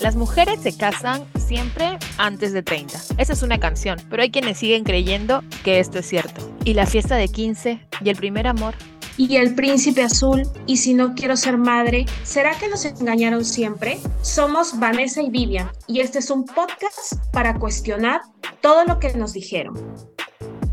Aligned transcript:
Las 0.00 0.16
mujeres 0.16 0.60
se 0.62 0.74
casan 0.74 1.26
siempre 1.38 1.98
antes 2.16 2.54
de 2.54 2.62
30. 2.62 2.98
Esa 3.18 3.34
es 3.34 3.42
una 3.42 3.60
canción, 3.60 3.98
pero 4.08 4.22
hay 4.22 4.30
quienes 4.30 4.56
siguen 4.56 4.82
creyendo 4.82 5.44
que 5.62 5.78
esto 5.78 5.98
es 5.98 6.06
cierto. 6.06 6.40
Y 6.64 6.72
la 6.72 6.86
fiesta 6.86 7.16
de 7.16 7.28
15 7.28 7.86
y 8.02 8.08
el 8.08 8.16
primer 8.16 8.46
amor. 8.46 8.74
Y 9.18 9.36
el 9.36 9.54
príncipe 9.54 10.02
azul, 10.02 10.44
y 10.66 10.78
si 10.78 10.94
no 10.94 11.14
quiero 11.14 11.36
ser 11.36 11.58
madre, 11.58 12.06
¿será 12.22 12.54
que 12.54 12.68
nos 12.68 12.86
engañaron 12.86 13.44
siempre? 13.44 14.00
Somos 14.22 14.78
Vanessa 14.78 15.20
y 15.20 15.28
Vivian, 15.28 15.70
y 15.86 16.00
este 16.00 16.20
es 16.20 16.30
un 16.30 16.46
podcast 16.46 17.16
para 17.30 17.58
cuestionar 17.58 18.22
todo 18.62 18.86
lo 18.86 18.98
que 18.98 19.12
nos 19.12 19.34
dijeron. 19.34 19.74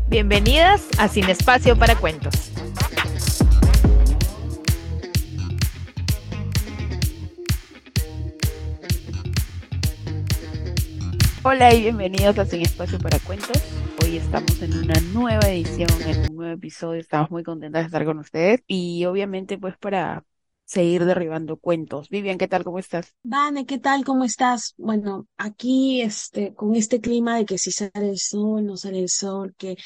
Bienvenidas 0.08 0.86
a 0.96 1.08
Sin 1.08 1.28
Espacio 1.28 1.78
para 1.78 1.96
Cuentos. 1.96 2.50
Hola 11.50 11.72
y 11.72 11.80
bienvenidos 11.80 12.38
a 12.38 12.44
Sin 12.44 12.60
Espacio 12.60 12.98
para 12.98 13.18
Cuentos. 13.20 13.56
Hoy 14.02 14.18
estamos 14.18 14.60
en 14.60 14.84
una 14.84 15.00
nueva 15.14 15.48
edición, 15.48 15.88
en 16.06 16.30
un 16.30 16.36
nuevo 16.36 16.52
episodio. 16.52 17.00
Estamos 17.00 17.30
muy 17.30 17.42
contentas 17.42 17.84
de 17.84 17.86
estar 17.86 18.04
con 18.04 18.18
ustedes 18.18 18.60
y 18.66 19.06
obviamente 19.06 19.56
pues 19.56 19.74
para 19.78 20.24
seguir 20.68 21.06
derribando 21.06 21.56
cuentos. 21.56 22.10
Vivian, 22.10 22.36
¿qué 22.36 22.46
tal? 22.46 22.62
¿Cómo 22.62 22.78
estás? 22.78 23.14
Vane, 23.22 23.64
¿qué 23.64 23.78
tal? 23.78 24.04
¿Cómo 24.04 24.24
estás? 24.24 24.74
Bueno, 24.76 25.26
aquí 25.38 26.02
este, 26.02 26.54
con 26.54 26.76
este 26.76 27.00
clima 27.00 27.38
de 27.38 27.46
que 27.46 27.56
si 27.56 27.72
sale 27.72 28.10
el 28.10 28.18
sol, 28.18 28.66
no 28.66 28.76
sale 28.76 29.00
el 29.00 29.08
sol, 29.08 29.54
que 29.56 29.76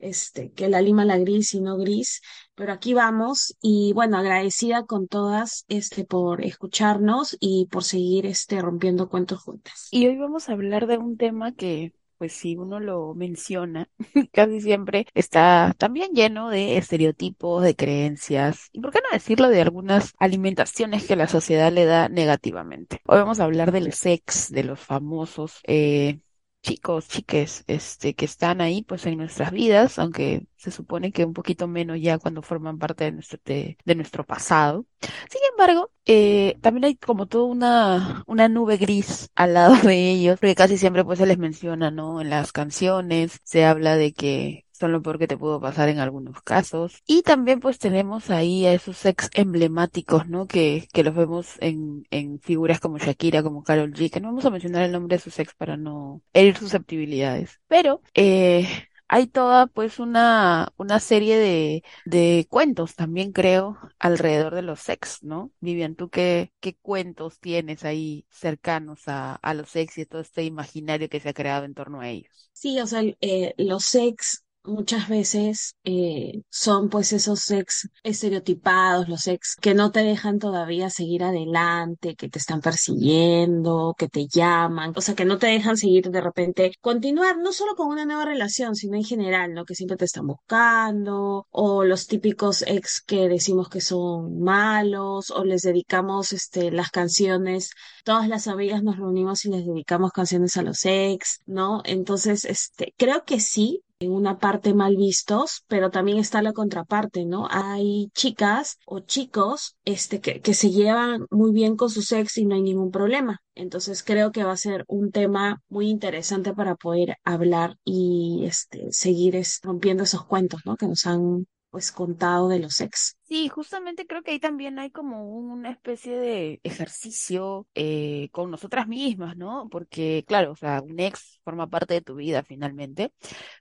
este, 0.00 0.50
que 0.50 0.68
la 0.68 0.82
lima 0.82 1.04
la 1.04 1.18
gris 1.18 1.54
y 1.54 1.60
no 1.60 1.76
gris, 1.76 2.20
pero 2.56 2.72
aquí 2.72 2.94
vamos 2.94 3.56
y 3.62 3.92
bueno, 3.92 4.18
agradecida 4.18 4.84
con 4.84 5.06
todas 5.06 5.64
este, 5.68 6.04
por 6.04 6.44
escucharnos 6.44 7.36
y 7.38 7.68
por 7.70 7.84
seguir 7.84 8.26
este, 8.26 8.60
rompiendo 8.60 9.08
cuentos 9.08 9.40
juntas. 9.40 9.88
Y 9.92 10.08
hoy 10.08 10.18
vamos 10.18 10.48
a 10.48 10.52
hablar 10.52 10.88
de 10.88 10.98
un 10.98 11.16
tema 11.16 11.52
que 11.54 11.92
pues 12.18 12.32
si 12.32 12.56
uno 12.56 12.80
lo 12.80 13.14
menciona, 13.14 13.88
casi 14.32 14.60
siempre 14.60 15.06
está 15.14 15.74
también 15.78 16.12
lleno 16.12 16.50
de 16.50 16.76
estereotipos, 16.76 17.62
de 17.62 17.76
creencias, 17.76 18.68
y 18.72 18.80
por 18.80 18.92
qué 18.92 19.00
no 19.02 19.08
decirlo 19.12 19.48
de 19.48 19.62
algunas 19.62 20.12
alimentaciones 20.18 21.06
que 21.06 21.16
la 21.16 21.28
sociedad 21.28 21.72
le 21.72 21.84
da 21.84 22.08
negativamente. 22.08 23.00
Hoy 23.06 23.18
vamos 23.18 23.40
a 23.40 23.44
hablar 23.44 23.72
del 23.72 23.92
sex, 23.92 24.50
de 24.50 24.64
los 24.64 24.80
famosos 24.80 25.60
eh, 25.66 26.20
chicos, 26.64 27.08
chiques, 27.08 27.62
este, 27.66 28.14
que 28.14 28.24
están 28.24 28.60
ahí 28.60 28.82
pues 28.82 29.04
en 29.06 29.18
nuestras 29.18 29.52
vidas, 29.52 29.98
aunque 29.98 30.46
se 30.56 30.70
supone 30.70 31.12
que 31.12 31.24
un 31.26 31.34
poquito 31.34 31.68
menos 31.68 32.00
ya 32.00 32.18
cuando 32.18 32.42
forman 32.42 32.78
parte 32.78 33.04
de 33.04 33.12
nuestro, 33.12 33.38
de, 33.44 33.76
nuestro 33.94 34.24
pasado. 34.24 34.86
Sin 35.02 35.42
embargo, 35.52 35.90
eh, 36.06 36.56
también 36.62 36.86
hay 36.86 36.96
como 36.96 37.26
toda 37.26 37.44
una, 37.44 38.24
una 38.26 38.48
nube 38.48 38.78
gris 38.78 39.30
al 39.34 39.54
lado 39.54 39.76
de 39.86 40.10
ellos, 40.10 40.40
porque 40.40 40.54
casi 40.54 40.78
siempre 40.78 41.04
pues 41.04 41.18
se 41.18 41.26
les 41.26 41.38
menciona, 41.38 41.90
¿no? 41.90 42.20
En 42.20 42.30
las 42.30 42.52
canciones 42.52 43.40
se 43.44 43.64
habla 43.66 43.96
de 43.96 44.14
que 44.14 44.63
son 44.78 44.92
lo 44.92 45.02
peor 45.02 45.18
que 45.18 45.28
te 45.28 45.36
pudo 45.38 45.60
pasar 45.60 45.88
en 45.88 45.98
algunos 46.00 46.42
casos. 46.42 47.02
Y 47.06 47.22
también 47.22 47.60
pues 47.60 47.78
tenemos 47.78 48.30
ahí 48.30 48.66
a 48.66 48.72
esos 48.74 49.04
ex 49.06 49.30
emblemáticos, 49.34 50.28
¿no? 50.28 50.46
Que, 50.46 50.86
que 50.92 51.04
los 51.04 51.14
vemos 51.14 51.54
en, 51.60 52.04
en 52.10 52.40
figuras 52.40 52.80
como 52.80 52.98
Shakira, 52.98 53.42
como 53.42 53.62
Carol 53.62 53.92
G, 53.94 54.10
que 54.10 54.20
no 54.20 54.28
vamos 54.28 54.44
a 54.44 54.50
mencionar 54.50 54.82
el 54.84 54.92
nombre 54.92 55.16
de 55.16 55.22
sus 55.22 55.38
ex 55.38 55.54
para 55.54 55.76
no 55.76 56.22
herir 56.32 56.56
susceptibilidades. 56.56 57.60
Pero, 57.68 58.02
eh, 58.14 58.66
hay 59.08 59.26
toda 59.26 59.66
pues 59.66 59.98
una, 59.98 60.72
una 60.76 60.98
serie 61.00 61.36
de, 61.38 61.84
de 62.04 62.46
cuentos 62.50 62.94
también 62.94 63.32
creo 63.32 63.78
alrededor 63.98 64.54
de 64.54 64.62
los 64.62 64.80
sex, 64.80 65.22
¿no? 65.22 65.52
Vivian, 65.60 65.94
¿tú 65.94 66.08
qué, 66.10 66.52
qué 66.60 66.74
cuentos 66.76 67.38
tienes 67.40 67.84
ahí 67.84 68.26
cercanos 68.30 69.02
a, 69.08 69.34
a 69.36 69.54
los 69.54 69.68
sex 69.70 69.98
y 69.98 70.06
todo 70.06 70.20
este 70.22 70.44
imaginario 70.44 71.08
que 71.08 71.20
se 71.20 71.28
ha 71.30 71.34
creado 71.34 71.64
en 71.64 71.74
torno 71.74 72.00
a 72.00 72.08
ellos? 72.08 72.50
Sí, 72.52 72.80
o 72.80 72.86
sea, 72.86 73.02
eh, 73.20 73.54
los 73.58 73.84
sex 73.84 74.43
muchas 74.64 75.08
veces 75.08 75.76
eh, 75.84 76.42
son 76.50 76.88
pues 76.88 77.12
esos 77.12 77.50
ex 77.50 77.88
estereotipados, 78.02 79.08
los 79.08 79.26
ex 79.26 79.56
que 79.60 79.74
no 79.74 79.92
te 79.92 80.00
dejan 80.00 80.38
todavía 80.38 80.90
seguir 80.90 81.22
adelante, 81.24 82.16
que 82.16 82.28
te 82.28 82.38
están 82.38 82.60
persiguiendo, 82.60 83.94
que 83.96 84.08
te 84.08 84.26
llaman, 84.26 84.92
o 84.96 85.00
sea, 85.00 85.14
que 85.14 85.24
no 85.24 85.38
te 85.38 85.46
dejan 85.48 85.76
seguir 85.76 86.10
de 86.10 86.20
repente, 86.20 86.72
continuar 86.80 87.38
no 87.38 87.52
solo 87.52 87.74
con 87.76 87.88
una 87.88 88.06
nueva 88.06 88.24
relación, 88.24 88.74
sino 88.74 88.96
en 88.96 89.04
general, 89.04 89.54
¿no? 89.54 89.64
Que 89.64 89.74
siempre 89.74 89.96
te 89.96 90.06
están 90.06 90.26
buscando, 90.26 91.46
o 91.50 91.84
los 91.84 92.06
típicos 92.06 92.62
ex 92.66 93.02
que 93.02 93.28
decimos 93.28 93.68
que 93.68 93.80
son 93.80 94.40
malos, 94.40 95.30
o 95.30 95.44
les 95.44 95.62
dedicamos 95.62 96.32
este, 96.32 96.70
las 96.70 96.90
canciones, 96.90 97.70
todas 98.04 98.28
las 98.28 98.48
amigas 98.48 98.82
nos 98.82 98.96
reunimos 98.96 99.44
y 99.44 99.50
les 99.50 99.66
dedicamos 99.66 100.12
canciones 100.12 100.56
a 100.56 100.62
los 100.62 100.84
ex, 100.84 101.40
¿no? 101.46 101.82
Entonces, 101.84 102.44
este, 102.44 102.94
creo 102.96 103.24
que 103.24 103.40
sí, 103.40 103.82
en 104.00 104.12
una 104.12 104.38
parte 104.38 104.74
mal 104.74 104.96
vistos, 104.96 105.64
pero 105.68 105.90
también 105.90 106.18
está 106.18 106.42
la 106.42 106.52
contraparte, 106.52 107.24
¿no? 107.24 107.46
Hay 107.50 108.10
chicas 108.14 108.78
o 108.86 109.00
chicos 109.00 109.76
este, 109.84 110.20
que, 110.20 110.40
que 110.40 110.54
se 110.54 110.70
llevan 110.70 111.26
muy 111.30 111.52
bien 111.52 111.76
con 111.76 111.90
su 111.90 112.02
ex 112.14 112.38
y 112.38 112.46
no 112.46 112.54
hay 112.54 112.62
ningún 112.62 112.90
problema. 112.90 113.40
Entonces 113.54 114.02
creo 114.02 114.32
que 114.32 114.44
va 114.44 114.52
a 114.52 114.56
ser 114.56 114.84
un 114.88 115.10
tema 115.10 115.62
muy 115.68 115.88
interesante 115.88 116.54
para 116.54 116.74
poder 116.76 117.16
hablar 117.24 117.76
y 117.84 118.44
este, 118.46 118.88
seguir 118.90 119.40
rompiendo 119.62 120.04
esos 120.04 120.24
cuentos, 120.26 120.60
¿no? 120.64 120.76
Que 120.76 120.86
nos 120.88 121.06
han 121.06 121.46
pues 121.70 121.90
contado 121.90 122.48
de 122.48 122.60
los 122.60 122.80
ex. 122.80 123.16
Sí, 123.26 123.48
justamente 123.48 124.06
creo 124.06 124.22
que 124.22 124.32
ahí 124.32 124.38
también 124.38 124.78
hay 124.78 124.90
como 124.90 125.24
una 125.26 125.70
especie 125.70 126.14
de 126.18 126.60
ejercicio 126.62 127.66
eh, 127.74 128.28
con 128.32 128.50
nosotras 128.50 128.86
mismas, 128.86 129.34
¿no? 129.38 129.66
Porque, 129.70 130.24
claro, 130.28 130.52
o 130.52 130.56
sea, 130.56 130.82
un 130.82 131.00
ex 131.00 131.40
forma 131.42 131.66
parte 131.70 131.94
de 131.94 132.02
tu 132.02 132.16
vida 132.16 132.42
finalmente, 132.42 133.14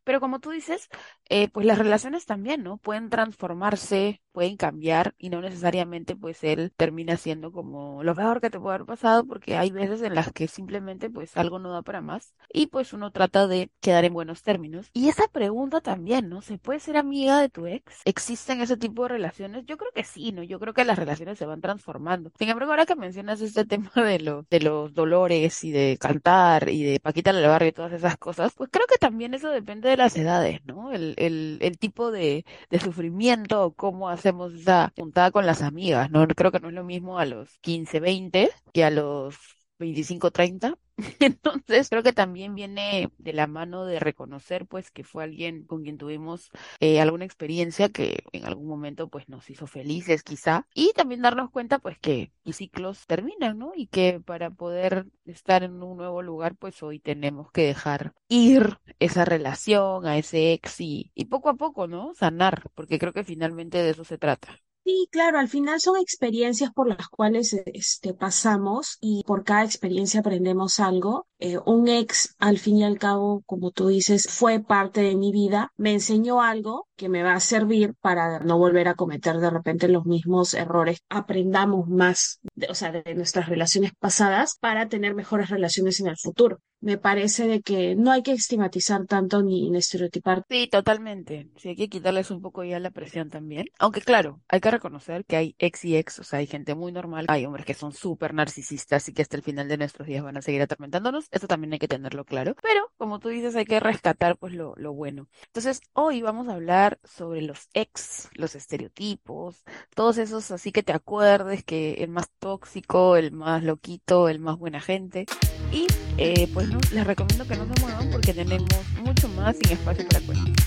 pero 0.03 0.19
como 0.19 0.39
tú 0.39 0.51
dices, 0.51 0.89
eh, 1.29 1.49
pues 1.49 1.65
las 1.65 1.77
relaciones 1.77 2.25
también, 2.25 2.63
¿no? 2.63 2.77
Pueden 2.77 3.09
transformarse, 3.09 4.21
pueden 4.33 4.57
cambiar 4.57 5.15
y 5.17 5.29
no 5.29 5.41
necesariamente 5.41 6.15
pues 6.15 6.43
él 6.43 6.73
termina 6.75 7.17
siendo 7.17 7.51
como 7.51 8.03
lo 8.03 8.15
peor 8.15 8.41
que 8.41 8.49
te 8.49 8.59
puede 8.59 8.75
haber 8.75 8.87
pasado 8.87 9.25
porque 9.25 9.57
hay 9.57 9.71
veces 9.71 10.01
en 10.01 10.15
las 10.15 10.31
que 10.33 10.47
simplemente 10.47 11.09
pues 11.09 11.37
algo 11.37 11.59
no 11.59 11.71
da 11.71 11.81
para 11.83 12.01
más 12.01 12.33
y 12.51 12.67
pues 12.67 12.93
uno 12.93 13.11
trata 13.11 13.47
de 13.47 13.71
quedar 13.81 14.05
en 14.05 14.13
buenos 14.13 14.41
términos. 14.43 14.89
Y 14.93 15.09
esa 15.09 15.27
pregunta 15.29 15.81
también, 15.81 16.29
¿no? 16.29 16.41
¿Se 16.41 16.57
puede 16.57 16.79
ser 16.79 16.97
amiga 16.97 17.39
de 17.39 17.49
tu 17.49 17.67
ex? 17.67 18.01
¿Existen 18.05 18.61
ese 18.61 18.77
tipo 18.77 19.03
de 19.03 19.09
relaciones? 19.09 19.52
Yo 19.59 19.77
creo 19.77 19.91
que 19.93 20.03
sí, 20.03 20.31
¿no? 20.31 20.43
Yo 20.43 20.59
creo 20.59 20.73
que 20.73 20.85
las 20.85 20.97
relaciones 20.97 21.37
se 21.37 21.45
van 21.45 21.61
transformando. 21.61 22.31
Sin 22.37 22.49
embargo, 22.49 22.71
ahora 22.71 22.85
que 22.85 22.95
mencionas 22.95 23.41
este 23.41 23.65
tema 23.65 23.91
de, 23.95 24.19
los 24.19 24.47
de 24.49 24.59
los 24.59 24.93
dolores 24.93 25.63
y 25.63 25.71
de 25.71 25.97
cantar 25.99 26.69
y 26.69 26.83
de 26.83 26.99
Paquita 26.99 27.33
la 27.33 27.47
barrio 27.47 27.69
y 27.69 27.71
todas 27.73 27.93
esas 27.93 28.17
cosas, 28.17 28.53
pues 28.55 28.69
creo 28.71 28.85
que 28.87 28.97
también 28.97 29.33
eso 29.33 29.49
depende 29.49 29.89
de 29.89 29.97
las 29.97 30.15
edades, 30.17 30.61
¿no? 30.65 30.91
El, 30.91 31.15
el, 31.17 31.77
tipo 31.77 32.11
de, 32.11 32.45
de 32.69 32.79
sufrimiento 32.79 33.73
cómo 33.75 34.09
hacemos 34.09 34.53
esa 34.53 34.93
juntada 34.97 35.31
con 35.31 35.45
las 35.45 35.61
amigas, 35.61 36.09
¿no? 36.11 36.27
Creo 36.27 36.51
que 36.51 36.59
no 36.59 36.69
es 36.69 36.73
lo 36.73 36.83
mismo 36.83 37.19
a 37.19 37.25
los 37.25 37.57
15, 37.59 37.99
20 37.99 38.49
que 38.73 38.83
a 38.83 38.89
los 38.91 39.35
25, 39.79 40.31
30. 40.31 40.77
Entonces, 41.19 41.89
creo 41.89 42.03
que 42.03 42.13
también 42.13 42.53
viene 42.55 43.09
de 43.17 43.33
la 43.33 43.47
mano 43.47 43.85
de 43.85 43.99
reconocer, 43.99 44.65
pues, 44.67 44.91
que 44.91 45.03
fue 45.03 45.23
alguien 45.23 45.65
con 45.65 45.83
quien 45.83 45.97
tuvimos 45.97 46.51
eh, 46.79 47.01
alguna 47.01 47.25
experiencia 47.25 47.89
que 47.89 48.23
en 48.31 48.45
algún 48.45 48.67
momento, 48.67 49.07
pues, 49.09 49.27
nos 49.27 49.49
hizo 49.49 49.65
felices, 49.67 50.23
quizá. 50.23 50.67
Y 50.73 50.93
también 50.93 51.21
darnos 51.21 51.49
cuenta, 51.49 51.79
pues, 51.79 51.97
que 51.99 52.31
los 52.43 52.57
ciclos 52.57 53.05
terminan, 53.07 53.57
¿no? 53.57 53.71
Y 53.75 53.87
que 53.87 54.19
para 54.23 54.51
poder 54.51 55.07
estar 55.25 55.63
en 55.63 55.81
un 55.81 55.97
nuevo 55.97 56.21
lugar, 56.21 56.55
pues, 56.55 56.81
hoy 56.83 56.99
tenemos 56.99 57.51
que 57.51 57.63
dejar 57.65 58.13
ir 58.27 58.77
esa 58.99 59.25
relación 59.25 60.05
a 60.05 60.17
ese 60.17 60.53
ex 60.53 60.79
y, 60.79 61.11
y 61.15 61.25
poco 61.25 61.49
a 61.49 61.55
poco, 61.55 61.87
¿no? 61.87 62.13
Sanar, 62.15 62.69
porque 62.75 62.99
creo 62.99 63.13
que 63.13 63.23
finalmente 63.23 63.79
de 63.81 63.89
eso 63.91 64.03
se 64.03 64.17
trata. 64.19 64.59
Sí, 64.85 65.07
claro, 65.11 65.39
al 65.39 65.47
final 65.47 65.79
son 65.79 65.95
experiencias 65.97 66.71
por 66.73 66.87
las 66.89 67.07
cuales 67.07 67.53
este, 67.53 68.13
pasamos 68.13 68.97
y 68.99 69.23
por 69.25 69.45
cada 69.45 69.63
experiencia 69.63 70.19
aprendemos 70.19 70.81
algo. 70.81 71.25
Eh, 71.39 71.57
un 71.65 71.87
ex, 71.87 72.35
al 72.37 72.59
fin 72.59 72.77
y 72.77 72.83
al 72.83 72.97
cabo, 72.99 73.43
como 73.45 73.71
tú 73.71 73.87
dices, 73.87 74.27
fue 74.29 74.59
parte 74.59 74.99
de 75.01 75.15
mi 75.15 75.31
vida, 75.31 75.71
me 75.77 75.93
enseñó 75.93 76.41
algo 76.41 76.87
que 76.97 77.07
me 77.07 77.23
va 77.23 77.33
a 77.33 77.39
servir 77.39 77.93
para 78.01 78.39
no 78.39 78.57
volver 78.57 78.89
a 78.89 78.95
cometer 78.95 79.37
de 79.37 79.49
repente 79.49 79.87
los 79.87 80.05
mismos 80.05 80.53
errores. 80.53 80.99
Aprendamos 81.07 81.87
más, 81.87 82.41
o 82.69 82.75
sea, 82.75 82.91
de 82.91 83.15
nuestras 83.15 83.47
relaciones 83.47 83.93
pasadas 83.97 84.57
para 84.59 84.89
tener 84.89 85.15
mejores 85.15 85.49
relaciones 85.49 86.01
en 86.01 86.07
el 86.07 86.17
futuro. 86.17 86.59
Me 86.83 86.97
parece 86.97 87.47
de 87.47 87.61
que 87.61 87.95
no 87.95 88.11
hay 88.11 88.23
que 88.23 88.33
estigmatizar 88.33 89.05
tanto 89.05 89.41
ni, 89.41 89.75
estereotipar. 89.75 90.43
Sí, 90.49 90.67
totalmente. 90.67 91.49
Sí, 91.55 91.69
hay 91.69 91.75
que 91.77 91.87
quitarles 91.87 92.29
un 92.29 92.41
poco 92.41 92.63
ya 92.65 92.77
la 92.79 92.91
presión 92.91 93.29
también. 93.29 93.67
Aunque 93.79 94.01
claro, 94.01 94.41
hay 94.49 94.59
que 94.59 94.69
reconocer 94.69 95.23
que 95.23 95.37
hay 95.37 95.55
ex 95.59 95.85
y 95.85 95.95
ex, 95.95 96.19
o 96.19 96.23
sea, 96.23 96.39
hay 96.39 96.47
gente 96.47 96.75
muy 96.75 96.91
normal, 96.91 97.25
hay 97.29 97.45
hombres 97.45 97.65
que 97.65 97.73
son 97.73 97.93
súper 97.93 98.33
narcisistas 98.33 99.07
y 99.07 99.13
que 99.13 99.21
hasta 99.21 99.37
el 99.37 99.43
final 99.43 99.69
de 99.69 99.77
nuestros 99.77 100.07
días 100.07 100.23
van 100.23 100.35
a 100.35 100.41
seguir 100.41 100.61
atormentándonos. 100.61 101.27
Eso 101.31 101.47
también 101.47 101.71
hay 101.71 101.79
que 101.79 101.87
tenerlo 101.87 102.25
claro. 102.25 102.55
Pero, 102.61 102.91
como 102.97 103.19
tú 103.19 103.29
dices, 103.29 103.55
hay 103.55 103.65
que 103.65 103.79
rescatar 103.79 104.37
pues 104.37 104.53
lo, 104.53 104.73
lo 104.75 104.91
bueno. 104.93 105.29
Entonces, 105.47 105.81
hoy 105.93 106.21
vamos 106.21 106.49
a 106.49 106.53
hablar 106.53 106.99
sobre 107.05 107.41
los 107.41 107.69
ex, 107.73 108.29
los 108.33 108.55
estereotipos, 108.55 109.63
todos 109.95 110.17
esos 110.17 110.51
así 110.51 110.73
que 110.73 110.83
te 110.83 110.91
acuerdes 110.91 111.63
que 111.63 111.93
el 112.03 112.09
más 112.09 112.29
tóxico, 112.39 113.15
el 113.15 113.31
más 113.31 113.63
loquito, 113.63 114.27
el 114.27 114.39
más 114.39 114.57
buena 114.57 114.81
gente. 114.81 115.25
Y 115.71 115.87
eh, 116.17 116.49
pues 116.53 116.69
no, 116.69 116.79
les 116.91 117.05
recomiendo 117.05 117.45
que 117.45 117.55
no 117.55 117.65
se 117.65 117.81
muevan 117.81 118.09
porque 118.11 118.33
tenemos 118.33 118.69
mucho 119.03 119.27
más 119.29 119.55
sin 119.57 119.71
espacio 119.71 120.07
para 120.07 120.25
cuentos. 120.25 120.65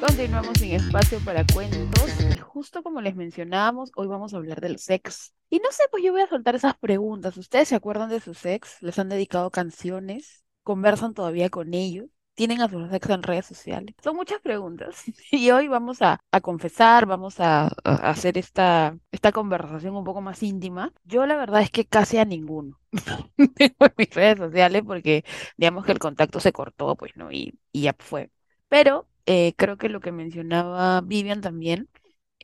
Continuamos 0.00 0.58
sin 0.58 0.72
espacio 0.72 1.18
para 1.24 1.44
cuentos 1.52 2.10
y 2.20 2.38
justo 2.38 2.82
como 2.82 3.00
les 3.00 3.16
mencionábamos, 3.16 3.90
hoy 3.96 4.06
vamos 4.06 4.34
a 4.34 4.36
hablar 4.36 4.60
de 4.60 4.68
los 4.68 4.88
ex. 4.90 5.34
Y 5.50 5.58
no 5.58 5.70
sé, 5.72 5.82
pues 5.90 6.04
yo 6.04 6.12
voy 6.12 6.22
a 6.22 6.28
soltar 6.28 6.54
esas 6.54 6.76
preguntas. 6.76 7.36
¿Ustedes 7.36 7.68
se 7.68 7.74
acuerdan 7.74 8.10
de 8.10 8.20
sus 8.20 8.44
ex? 8.44 8.82
¿Les 8.82 8.98
han 8.98 9.08
dedicado 9.08 9.50
canciones? 9.50 10.44
¿Conversan 10.62 11.14
todavía 11.14 11.48
con 11.50 11.74
ellos? 11.74 12.13
Tienen 12.34 12.60
a 12.62 12.68
sus 12.68 12.92
ex 12.92 13.08
en 13.10 13.22
redes 13.22 13.46
sociales? 13.46 13.94
Son 14.02 14.16
muchas 14.16 14.40
preguntas. 14.40 15.04
Y 15.30 15.50
hoy 15.50 15.68
vamos 15.68 16.02
a, 16.02 16.20
a 16.30 16.40
confesar, 16.40 17.06
vamos 17.06 17.40
a, 17.40 17.66
a 17.84 18.10
hacer 18.10 18.38
esta, 18.38 18.96
esta 19.12 19.32
conversación 19.32 19.96
un 19.96 20.04
poco 20.04 20.20
más 20.20 20.42
íntima. 20.42 20.92
Yo 21.04 21.26
la 21.26 21.36
verdad 21.36 21.62
es 21.62 21.70
que 21.70 21.86
casi 21.86 22.18
a 22.18 22.24
ninguno 22.24 22.78
tengo 23.56 23.76
en 23.86 23.94
mis 23.98 24.10
redes 24.14 24.38
sociales 24.38 24.82
porque 24.86 25.24
digamos 25.56 25.84
que 25.86 25.92
el 25.92 25.98
contacto 25.98 26.40
se 26.40 26.52
cortó, 26.52 26.96
pues, 26.96 27.12
¿no? 27.16 27.30
Y, 27.32 27.58
y 27.72 27.82
ya 27.82 27.94
fue. 27.98 28.30
Pero 28.68 29.08
eh, 29.26 29.54
creo 29.56 29.76
que 29.78 29.88
lo 29.88 30.00
que 30.00 30.12
mencionaba 30.12 31.00
Vivian 31.02 31.40
también, 31.40 31.88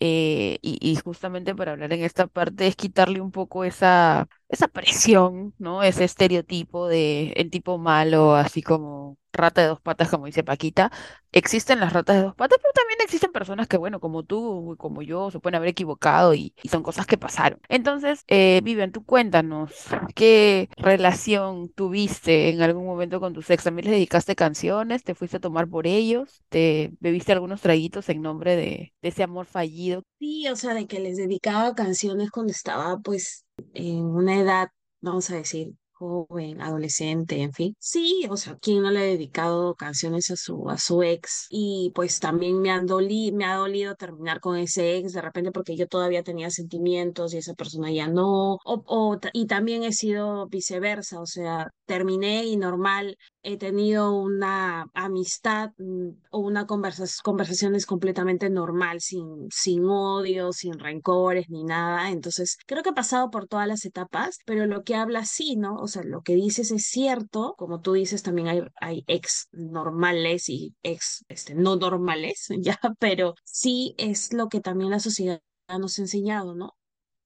eh, 0.00 0.58
y, 0.62 0.78
y 0.80 0.96
justamente 0.96 1.54
para 1.54 1.72
hablar 1.72 1.92
en 1.92 2.02
esta 2.02 2.26
parte, 2.26 2.66
es 2.66 2.76
quitarle 2.76 3.20
un 3.20 3.30
poco 3.32 3.64
esa, 3.64 4.28
esa 4.50 4.68
presión, 4.68 5.54
¿no? 5.58 5.82
Ese 5.82 6.04
estereotipo 6.04 6.88
de 6.88 7.32
el 7.36 7.50
tipo 7.50 7.78
malo, 7.78 8.34
así 8.34 8.62
como 8.62 9.18
rata 9.32 9.62
de 9.62 9.68
dos 9.68 9.80
patas, 9.80 10.10
como 10.10 10.26
dice 10.26 10.44
Paquita. 10.44 10.90
Existen 11.32 11.78
las 11.80 11.92
ratas 11.92 12.16
de 12.16 12.22
dos 12.22 12.34
patas, 12.34 12.58
pero 12.60 12.72
también 12.72 12.98
existen 13.02 13.30
personas 13.32 13.68
que, 13.68 13.76
bueno, 13.76 14.00
como 14.00 14.24
tú, 14.24 14.74
como 14.78 15.02
yo, 15.02 15.30
se 15.30 15.38
pueden 15.38 15.56
haber 15.56 15.68
equivocado 15.70 16.34
y, 16.34 16.54
son 16.68 16.82
cosas 16.82 17.06
que 17.06 17.16
pasaron. 17.16 17.60
Entonces, 17.68 18.24
eh, 18.26 18.60
Vivian, 18.64 18.92
tú 18.92 19.04
cuéntanos, 19.04 19.72
¿qué 20.14 20.68
relación 20.76 21.68
tuviste 21.70 22.50
en 22.50 22.62
algún 22.62 22.84
momento 22.84 23.20
con 23.20 23.32
tus 23.32 23.48
ex? 23.50 23.64
¿También 23.64 23.84
les 23.86 23.94
dedicaste 23.94 24.34
canciones? 24.34 25.04
¿Te 25.04 25.14
fuiste 25.14 25.36
a 25.36 25.40
tomar 25.40 25.68
por 25.68 25.86
ellos? 25.86 26.42
¿Te 26.48 26.92
bebiste 27.00 27.32
algunos 27.32 27.60
traguitos 27.60 28.08
en 28.08 28.22
nombre 28.22 28.56
de, 28.56 28.92
de 29.00 29.08
ese 29.08 29.22
amor 29.22 29.46
fallido? 29.46 30.02
Sí, 30.18 30.48
o 30.48 30.56
sea, 30.56 30.74
de 30.74 30.86
que 30.86 31.00
les 31.00 31.16
dedicaba 31.16 31.74
canciones 31.74 32.30
cuando 32.30 32.52
estaba 32.52 32.98
pues 32.98 33.44
en 33.74 34.04
una 34.04 34.38
edad, 34.40 34.68
vamos 35.00 35.30
a 35.30 35.36
decir, 35.36 35.74
joven, 35.92 36.60
adolescente, 36.62 37.42
en 37.42 37.52
fin. 37.52 37.76
Sí, 37.78 38.26
o 38.30 38.36
sea, 38.38 38.56
¿quién 38.60 38.82
no 38.82 38.90
le 38.90 39.00
ha 39.00 39.02
dedicado 39.02 39.74
canciones 39.74 40.30
a 40.30 40.36
su, 40.36 40.70
a 40.70 40.78
su 40.78 41.02
ex? 41.02 41.46
Y 41.50 41.92
pues 41.94 42.20
también 42.20 42.60
me 42.62 42.70
han 42.70 42.86
doli, 42.86 43.32
me 43.32 43.44
ha 43.44 43.56
dolido 43.56 43.94
terminar 43.96 44.40
con 44.40 44.56
ese 44.56 44.96
ex 44.96 45.12
de 45.12 45.20
repente 45.20 45.52
porque 45.52 45.76
yo 45.76 45.86
todavía 45.86 46.22
tenía 46.22 46.48
sentimientos 46.50 47.34
y 47.34 47.38
esa 47.38 47.52
persona 47.54 47.90
ya 47.92 48.08
no. 48.08 48.54
O, 48.64 48.82
o 48.86 49.18
y 49.34 49.46
también 49.46 49.82
he 49.84 49.92
sido 49.92 50.46
viceversa, 50.48 51.20
o 51.20 51.26
sea, 51.26 51.68
terminé 51.86 52.44
y 52.46 52.56
normal. 52.56 53.16
He 53.42 53.56
tenido 53.56 54.12
una 54.12 54.86
amistad 54.94 55.70
mm, 55.78 56.10
o 56.30 56.38
una 56.40 56.66
conversas 56.66 57.20
conversaciones 57.22 57.86
completamente 57.86 58.50
normal, 58.50 59.00
sin, 59.00 59.48
sin 59.50 59.84
odio, 59.86 60.52
sin 60.52 60.78
rencores 60.78 61.48
ni 61.48 61.64
nada. 61.64 62.10
Entonces, 62.10 62.58
creo 62.66 62.82
que 62.82 62.90
he 62.90 62.92
pasado 62.92 63.30
por 63.30 63.46
todas 63.46 63.66
las 63.66 63.84
etapas, 63.84 64.38
pero 64.46 64.66
lo 64.66 64.82
que 64.84 64.94
habla 64.94 65.24
sí, 65.24 65.56
¿no? 65.56 65.76
O 65.76 65.88
sea, 65.88 66.02
lo 66.02 66.22
que 66.22 66.34
dices 66.34 66.70
es 66.70 66.86
cierto, 66.86 67.54
como 67.58 67.80
tú 67.80 67.94
dices, 67.94 68.22
también 68.22 68.48
hay, 68.48 68.62
hay 68.80 69.04
ex 69.06 69.48
normales 69.52 70.48
y 70.48 70.74
ex 70.82 71.24
este, 71.28 71.54
no 71.54 71.76
normales, 71.76 72.48
ya, 72.60 72.78
pero 72.98 73.34
sí 73.44 73.94
es 73.98 74.32
lo 74.32 74.48
que 74.48 74.60
también 74.60 74.90
la 74.90 75.00
sociedad 75.00 75.40
nos 75.78 75.98
ha 75.98 76.02
enseñado, 76.02 76.54
¿no? 76.54 76.74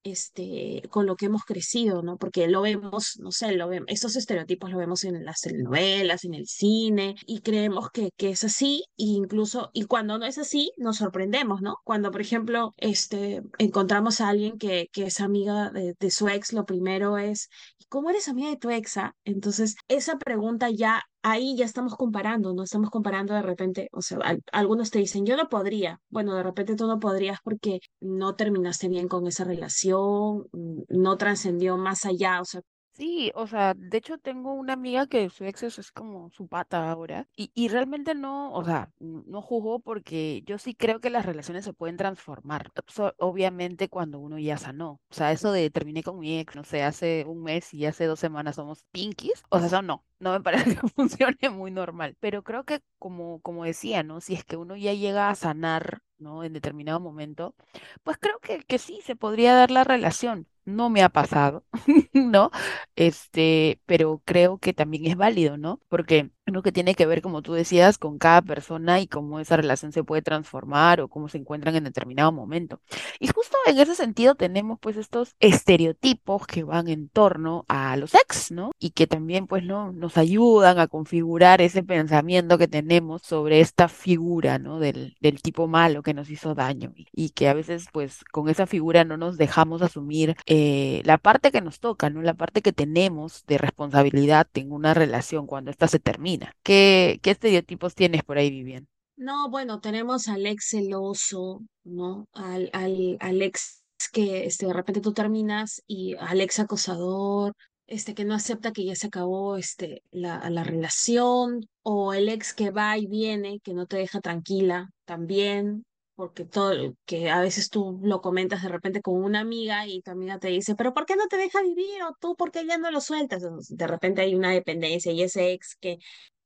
Este, 0.05 0.83
con 0.91 1.07
lo 1.07 1.17
que 1.17 1.27
hemos 1.27 1.45
crecido, 1.45 2.03
¿no? 2.03 2.17
Porque 2.17 2.47
lo 2.47 2.63
vemos, 2.63 3.19
no 3.21 3.33
sé, 3.33 3.53
lo 3.53 3.69
vemos, 3.69 3.87
estos 3.89 4.17
estereotipos 4.17 4.71
lo 4.71 4.79
vemos 4.79 5.05
en 5.05 5.25
las 5.25 5.41
telenovelas, 5.41 6.25
en 6.25 6.35
el 6.35 6.47
cine, 6.47 7.17
y 7.27 7.41
creemos 7.41 7.91
que, 7.91 8.11
que 8.17 8.31
es 8.31 8.45
así, 8.45 8.85
e 8.99 9.05
incluso, 9.05 9.71
y 9.73 9.85
cuando 9.85 10.19
no 10.19 10.27
es 10.27 10.39
así, 10.39 10.73
nos 10.77 10.99
sorprendemos, 10.99 11.63
¿no? 11.63 11.77
Cuando, 11.85 12.11
por 12.11 12.21
ejemplo, 12.21 12.73
este, 12.77 13.43
encontramos 13.59 14.21
a 14.21 14.29
alguien 14.29 14.59
que, 14.59 14.89
que 14.93 15.05
es 15.05 15.21
amiga 15.21 15.71
de, 15.71 16.11
su 16.11 16.29
ex, 16.29 16.53
lo 16.53 16.65
primero 16.67 17.19
es, 17.19 17.49
¿y 17.79 17.87
cómo 17.87 18.11
eres 18.11 18.29
amiga 18.29 18.51
de 18.51 18.57
tu 18.57 18.71
exa? 18.71 19.17
Entonces, 19.25 19.75
esa 19.89 20.19
pregunta 20.19 20.71
ya 20.71 21.03
ahí 21.25 21.57
ya 21.57 21.65
estamos 21.65 21.97
comparando, 21.97 22.55
no 22.55 22.63
estamos 22.65 22.91
comparando 22.91 23.35
de 23.35 23.43
repente, 23.43 23.89
o 23.93 24.03
sea, 24.03 24.19
al- 24.25 24.43
algunos 24.53 24.91
te 24.93 24.99
dicen, 25.01 25.27
yo 25.27 25.37
no 25.37 25.49
podría, 25.49 26.01
bueno, 26.11 26.35
de 26.37 26.43
repente 26.45 26.77
tú 26.77 26.87
no 26.87 27.01
podrías 27.01 27.39
porque 27.45 27.81
no 28.01 28.37
terminaste 28.37 28.89
bien 28.89 29.09
con 29.09 29.27
esa 29.27 29.45
relación, 29.45 30.47
mm, 30.53 30.83
no 30.91 31.17
trascendió 31.19 31.77
más 31.79 32.05
allá, 32.07 32.41
o 32.41 32.45
sea, 32.45 32.63
Sí, 32.97 33.33
o 33.35 33.49
sea, 33.49 33.75
de 33.75 33.99
hecho 33.99 34.19
tengo 34.19 34.53
una 34.55 34.75
amiga 34.75 35.09
que 35.09 35.29
su 35.29 35.45
ex 35.45 35.65
es, 35.65 35.91
como 35.91 36.31
su 36.31 36.47
pata 36.47 36.89
ahora 36.93 37.27
y, 37.37 37.51
y 37.53 37.67
realmente 37.67 38.15
no, 38.15 38.53
o 38.53 38.65
sea, 38.65 38.89
no 39.01 39.43
juzgo 39.43 39.81
porque 39.81 40.43
yo 40.47 40.59
sí 40.59 40.77
creo 40.77 41.01
que 41.01 41.11
las 41.11 41.27
relaciones 41.27 41.65
se 41.65 41.73
pueden 41.73 41.97
transformar, 41.97 42.71
obviamente 43.19 43.89
cuando 43.89 44.21
uno 44.21 44.39
ya 44.39 44.59
sanó, 44.59 45.01
o 45.11 45.15
sea, 45.15 45.33
eso 45.33 45.51
de 45.51 45.71
terminé 45.71 46.05
con 46.05 46.21
mi 46.21 46.39
ex, 46.39 46.55
no 46.55 46.63
sé, 46.63 46.85
hace 46.85 47.25
un 47.27 47.43
mes 47.43 47.75
y 47.75 47.85
hace 47.85 48.07
dos 48.07 48.21
semanas 48.21 48.55
somos 48.57 48.85
pinkies, 48.93 49.43
o 49.49 49.59
sea, 49.59 49.67
eso 49.67 49.83
no, 49.83 50.05
no 50.21 50.31
me 50.33 50.41
parece 50.43 50.77
que 50.77 50.87
funcione 50.89 51.51
muy 51.51 51.73
normal, 51.73 52.17
pero 52.21 52.45
creo 52.45 52.63
que 52.63 52.81
como, 53.01 53.41
como 53.41 53.65
decía, 53.65 54.05
¿no? 54.05 54.21
Si 54.21 54.35
es 54.35 54.45
que 54.45 54.57
uno 54.57 54.77
ya 54.77 54.93
llega 54.95 55.31
a 55.31 55.35
sanar, 55.35 55.99
¿no? 56.19 56.45
En 56.45 56.53
determinado 56.53 57.01
momento, 57.01 57.57
pues 58.05 58.19
creo 58.21 58.39
que, 58.39 58.61
que 58.63 58.79
sí, 58.79 59.01
se 59.05 59.17
podría 59.17 59.53
dar 59.55 59.73
la 59.73 59.83
relación. 59.83 60.47
No 60.67 60.89
me 60.89 61.03
ha 61.03 61.11
pasado, 61.11 61.65
¿no? 62.15 62.51
Este, 62.97 63.81
pero 63.87 64.23
creo 64.25 64.59
que 64.59 64.73
también 64.73 65.07
es 65.07 65.17
válido, 65.17 65.59
¿no? 65.59 65.81
Porque 65.89 66.31
creo 66.45 66.63
que 66.63 66.73
tiene 66.73 66.95
que 66.95 67.07
ver, 67.07 67.23
como 67.23 67.43
tú 67.43 67.55
decías, 67.55 67.99
con 67.99 68.19
cada 68.19 68.43
persona 68.43 69.01
y 69.01 69.07
cómo 69.07 69.41
esa 69.41 69.57
relación 69.57 69.93
se 69.93 70.05
puede 70.05 70.23
transformar 70.23 71.01
o 71.01 71.09
cómo 71.09 71.29
se 71.29 71.39
encuentran 71.39 71.75
en 71.77 71.85
determinado 71.85 72.33
momento. 72.33 72.81
Y 73.19 73.29
justo 73.29 73.57
en 73.67 73.79
ese 73.79 73.95
sentido 73.95 74.35
tenemos 74.35 74.79
pues 74.81 74.97
estos 74.97 75.35
estereotipos 75.41 76.47
que 76.47 76.63
van 76.65 76.89
en 76.89 77.09
torno 77.09 77.65
a 77.69 77.97
los 77.97 78.15
ex, 78.15 78.51
¿no? 78.51 78.73
Y 78.79 78.91
que 78.91 79.07
también 79.07 79.47
pues 79.47 79.65
no 79.65 79.93
nos 79.93 80.19
ayudan 80.19 80.79
a 80.79 80.87
configurar 80.87 81.61
ese 81.61 81.83
pensamiento 81.83 82.59
que 82.59 82.69
tenemos 82.69 83.23
sobre 83.23 83.61
esta 83.61 83.89
figura, 83.89 84.59
¿no? 84.59 84.79
Del, 84.79 85.17
del 85.21 85.41
tipo 85.41 85.67
malo 85.67 86.03
que 86.03 86.15
nos 86.15 86.31
hizo 86.31 86.55
daño 86.55 86.93
y, 86.95 87.31
que 87.31 87.49
a 87.49 87.55
veces 87.55 87.87
pues 87.93 88.23
con 88.31 88.49
esa 88.49 88.67
figura 88.67 89.05
no 89.05 89.17
nos 89.17 89.37
dejamos 89.39 89.83
asumir 89.83 90.37
eh, 90.47 91.03
la 91.05 91.19
parte 91.19 91.51
que 91.51 91.61
nos 91.61 91.81
toca, 91.81 92.11
¿no? 92.11 92.23
La 92.23 92.35
parte 92.35 92.63
que 92.63 92.73
tenemos 92.73 93.45
de 93.47 93.59
responsabilidad 93.59 94.47
en 94.55 94.73
una 94.73 94.95
relación 94.95 95.47
cuando 95.47 95.71
ésta 95.71 95.89
se 95.89 95.99
termina. 95.99 96.34
¿Qué, 96.63 97.19
qué 97.23 97.31
estereotipos 97.31 97.95
tienes 97.95 98.23
por 98.25 98.39
ahí, 98.39 98.51
Vivian? 98.51 98.87
no, 99.17 99.49
bueno, 99.51 99.81
tenemos 99.81 100.29
al 100.29 100.47
ex 100.47 100.69
celoso, 100.71 101.63
¿no? 101.85 102.29
Al, 102.33 102.71
al, 102.73 103.17
al 103.21 103.43
ex 103.43 103.83
que 104.13 104.47
este, 104.47 104.67
de 104.67 104.73
repente 104.73 105.01
tú 105.01 105.13
terminas 105.13 105.83
y 105.87 106.15
al 106.19 106.41
ex 106.41 106.59
acosador, 106.61 107.55
este 107.87 108.15
que 108.15 108.25
no 108.25 108.35
acepta 108.35 108.73
que 108.73 108.85
ya 108.85 108.95
se 108.97 109.07
acabó 109.09 109.57
este, 109.57 110.03
la, 110.11 110.49
la 110.51 110.65
relación, 110.65 111.69
o 111.83 112.13
el 112.15 112.29
ex 112.29 112.55
que 112.55 112.71
va 112.71 112.99
y 112.99 113.07
viene, 113.07 113.61
que 113.61 113.75
no 113.75 113.87
te 113.87 113.97
deja 113.99 114.21
tranquila 114.21 114.91
también, 115.05 115.85
porque 116.15 116.45
todo, 116.45 116.95
que 117.07 117.31
a 117.31 117.41
veces 117.41 117.71
tú 117.71 117.99
lo 118.03 118.21
comentas 118.21 118.63
de 118.63 118.69
repente 118.69 119.03
con 119.03 119.23
una 119.23 119.41
amiga 119.41 119.87
y 119.87 120.01
tu 120.03 120.13
amiga 120.13 120.39
te 120.39 120.49
dice, 120.49 120.75
pero 120.77 120.95
¿por 120.95 121.07
qué 121.07 121.17
no 121.17 121.27
te 121.29 121.37
deja 121.37 121.63
vivir? 121.63 122.03
O 122.05 122.15
tú, 122.21 122.37
¿por 122.37 122.51
qué 122.53 122.65
ya 122.67 122.79
no 122.79 122.91
lo 122.91 123.01
sueltas? 123.01 123.43
De 123.69 123.87
repente 123.87 124.23
hay 124.23 124.35
una 124.35 124.51
dependencia 124.53 125.13
y 125.13 125.23
ese 125.23 125.53
ex 125.53 125.77
que 125.81 125.99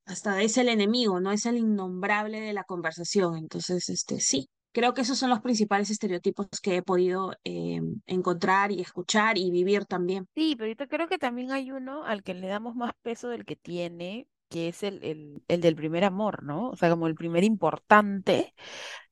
hasta 0.06 0.42
es 0.42 0.56
el 0.58 0.68
enemigo, 0.68 1.20
no 1.20 1.32
es 1.32 1.46
el 1.46 1.58
innombrable 1.58 2.40
de 2.40 2.52
la 2.52 2.64
conversación. 2.64 3.36
Entonces, 3.36 3.88
este, 3.90 4.20
sí, 4.20 4.48
creo 4.72 4.94
que 4.94 5.02
esos 5.02 5.18
son 5.18 5.30
los 5.30 5.40
principales 5.40 5.90
estereotipos 5.90 6.48
que 6.62 6.76
he 6.76 6.82
podido 6.82 7.32
eh, 7.44 7.80
encontrar 8.06 8.72
y 8.72 8.80
escuchar 8.80 9.36
y 9.38 9.50
vivir 9.50 9.84
también. 9.84 10.26
Sí, 10.34 10.54
pero 10.56 10.72
yo 10.72 10.88
creo 10.88 11.08
que 11.08 11.18
también 11.18 11.52
hay 11.52 11.70
uno 11.72 12.04
al 12.04 12.22
que 12.22 12.34
le 12.34 12.48
damos 12.48 12.74
más 12.74 12.92
peso 13.02 13.28
del 13.28 13.44
que 13.44 13.56
tiene, 13.56 14.26
que 14.48 14.68
es 14.68 14.82
el, 14.82 15.02
el, 15.04 15.42
el 15.48 15.60
del 15.60 15.76
primer 15.76 16.04
amor, 16.04 16.42
¿no? 16.42 16.70
O 16.70 16.76
sea, 16.76 16.88
como 16.90 17.06
el 17.06 17.14
primer 17.14 17.44
importante 17.44 18.54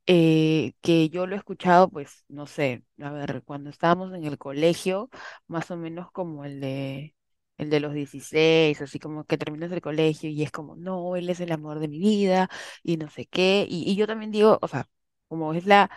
eh, 0.06 0.72
que 0.82 1.08
yo 1.10 1.26
lo 1.26 1.34
he 1.34 1.38
escuchado, 1.38 1.88
pues, 1.90 2.24
no 2.28 2.46
sé, 2.46 2.84
a 3.00 3.10
ver, 3.10 3.42
cuando 3.44 3.70
estábamos 3.70 4.14
en 4.14 4.24
el 4.24 4.38
colegio, 4.38 5.10
más 5.46 5.70
o 5.70 5.76
menos 5.76 6.10
como 6.12 6.44
el 6.44 6.60
de, 6.60 7.14
el 7.58 7.70
de 7.70 7.80
los 7.80 7.94
16 7.94 8.80
así 8.82 8.98
como 8.98 9.24
que 9.24 9.38
terminas 9.38 9.72
el 9.72 9.80
colegio 9.80 10.30
y 10.30 10.42
es 10.42 10.50
como, 10.52 10.76
no, 10.76 11.16
él 11.16 11.28
es 11.30 11.40
el 11.40 11.52
amor 11.52 11.78
de 11.80 11.88
mi 11.88 11.98
vida 11.98 12.48
y 12.82 12.96
no 12.98 13.08
sé 13.10 13.26
qué, 13.26 13.66
y, 13.68 13.90
y 13.90 13.96
yo 13.96 14.06
también 14.06 14.30
digo, 14.30 14.58
o 14.62 14.68
sea, 14.68 14.88
como 15.28 15.54
es 15.54 15.66
la 15.66 15.90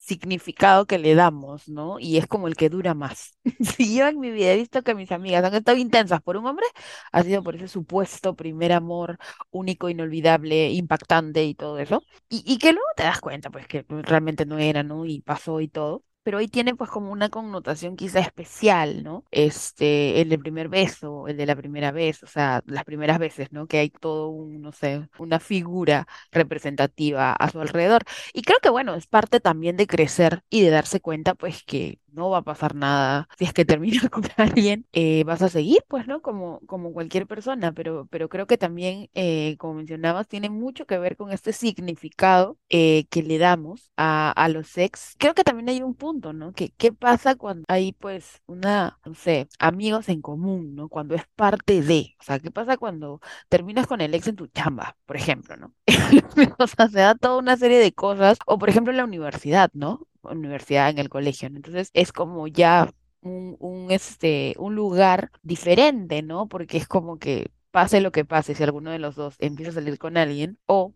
significado 0.00 0.86
que 0.86 0.98
le 0.98 1.14
damos, 1.14 1.68
¿no? 1.68 1.98
Y 2.00 2.18
es 2.18 2.26
como 2.26 2.48
el 2.48 2.56
que 2.56 2.70
dura 2.70 2.94
más. 2.94 3.38
Si 3.78 3.96
yo 3.96 4.08
en 4.08 4.18
mi 4.20 4.30
vida 4.32 4.52
he 4.52 4.56
visto 4.56 4.82
que 4.82 4.94
mis 4.96 5.12
amigas 5.12 5.44
han 5.44 5.54
estado 5.54 5.78
intensas 5.78 6.22
por 6.22 6.36
un 6.38 6.46
hombre, 6.46 6.66
ha 7.12 7.22
sido 7.22 7.42
por 7.42 7.56
ese 7.56 7.68
supuesto 7.68 8.34
primer 8.36 8.72
amor 8.72 9.18
único, 9.50 9.88
inolvidable, 9.90 10.70
impactante 10.72 11.44
y 11.44 11.54
todo 11.54 11.78
eso. 11.78 12.02
Y, 12.28 12.42
y 12.46 12.58
que 12.58 12.72
luego 12.72 12.88
te 12.96 13.04
das 13.04 13.20
cuenta, 13.20 13.50
pues, 13.50 13.66
que 13.68 13.84
realmente 13.88 14.46
no 14.46 14.58
era, 14.58 14.82
¿no? 14.82 15.06
Y 15.06 15.20
pasó 15.22 15.60
y 15.60 15.68
todo 15.68 16.04
pero 16.22 16.38
hoy 16.38 16.48
tiene 16.48 16.74
pues 16.74 16.90
como 16.90 17.12
una 17.12 17.28
connotación 17.30 17.96
quizá 17.96 18.20
especial, 18.20 19.02
¿no? 19.02 19.24
Este, 19.30 20.20
el 20.20 20.28
del 20.28 20.40
primer 20.40 20.68
beso, 20.68 21.28
el 21.28 21.36
de 21.36 21.46
la 21.46 21.56
primera 21.56 21.92
vez, 21.92 22.22
o 22.22 22.26
sea, 22.26 22.62
las 22.66 22.84
primeras 22.84 23.18
veces, 23.18 23.52
¿no? 23.52 23.66
Que 23.66 23.78
hay 23.78 23.90
todo 23.90 24.28
un, 24.28 24.60
no 24.60 24.72
sé, 24.72 25.08
una 25.18 25.40
figura 25.40 26.06
representativa 26.32 27.32
a 27.32 27.50
su 27.50 27.60
alrededor. 27.60 28.02
Y 28.32 28.42
creo 28.42 28.58
que 28.62 28.70
bueno, 28.70 28.94
es 28.94 29.06
parte 29.06 29.40
también 29.40 29.76
de 29.76 29.86
crecer 29.86 30.42
y 30.50 30.62
de 30.62 30.70
darse 30.70 31.00
cuenta 31.00 31.34
pues 31.34 31.62
que 31.64 31.98
no 32.12 32.30
va 32.30 32.38
a 32.38 32.42
pasar 32.42 32.74
nada. 32.74 33.28
Si 33.38 33.44
es 33.44 33.52
que 33.52 33.64
terminas 33.64 34.08
con 34.10 34.24
alguien, 34.36 34.86
eh, 34.92 35.24
vas 35.24 35.42
a 35.42 35.48
seguir, 35.48 35.78
pues, 35.88 36.06
¿no? 36.06 36.22
Como, 36.22 36.60
como 36.66 36.92
cualquier 36.92 37.26
persona, 37.26 37.72
pero, 37.72 38.06
pero 38.10 38.28
creo 38.28 38.46
que 38.46 38.58
también, 38.58 39.08
eh, 39.14 39.56
como 39.58 39.74
mencionabas, 39.74 40.28
tiene 40.28 40.50
mucho 40.50 40.86
que 40.86 40.98
ver 40.98 41.16
con 41.16 41.30
este 41.32 41.52
significado 41.52 42.58
eh, 42.68 43.06
que 43.10 43.22
le 43.22 43.38
damos 43.38 43.92
a, 43.96 44.32
a 44.32 44.48
los 44.48 44.76
ex. 44.78 45.14
Creo 45.18 45.34
que 45.34 45.44
también 45.44 45.68
hay 45.68 45.82
un 45.82 45.94
punto, 45.94 46.09
¿no? 46.14 46.52
¿Qué 46.54 46.92
pasa 46.92 47.36
cuando 47.36 47.64
hay, 47.68 47.92
pues, 47.92 48.42
una, 48.46 48.98
no 49.04 49.14
sé, 49.14 49.48
amigos 49.58 50.08
en 50.08 50.20
común, 50.22 50.74
¿no? 50.74 50.88
Cuando 50.88 51.14
es 51.14 51.22
parte 51.36 51.82
de, 51.82 52.16
o 52.20 52.22
sea, 52.24 52.38
¿qué 52.40 52.50
pasa 52.50 52.76
cuando 52.76 53.20
terminas 53.48 53.86
con 53.86 54.00
el 54.00 54.14
ex 54.14 54.28
en 54.28 54.36
tu 54.36 54.46
chamba, 54.48 54.96
por 55.06 55.16
ejemplo, 55.16 55.56
¿no? 55.56 55.74
O 56.58 56.66
sea, 56.66 56.88
se 56.88 56.98
da 57.00 57.14
toda 57.14 57.38
una 57.38 57.56
serie 57.56 57.78
de 57.78 57.92
cosas, 57.92 58.38
o 58.46 58.58
por 58.58 58.68
ejemplo 58.68 58.90
en 58.92 58.96
la 58.98 59.04
universidad, 59.04 59.70
¿no? 59.74 60.06
universidad, 60.22 60.90
en 60.90 60.98
el 60.98 61.08
colegio. 61.08 61.48
Entonces 61.48 61.90
es 61.94 62.12
como 62.12 62.46
ya 62.48 62.90
un, 63.22 63.56
un, 63.60 63.90
este, 63.90 64.54
un 64.58 64.74
lugar 64.74 65.30
diferente, 65.42 66.22
¿no? 66.22 66.48
Porque 66.48 66.76
es 66.78 66.86
como 66.88 67.18
que 67.18 67.50
pase 67.70 68.00
lo 68.00 68.12
que 68.12 68.24
pase, 68.24 68.54
si 68.54 68.62
alguno 68.62 68.90
de 68.90 68.98
los 68.98 69.14
dos 69.16 69.36
empieza 69.38 69.70
a 69.70 69.74
salir 69.74 69.98
con 69.98 70.16
alguien 70.16 70.58
o 70.66 70.94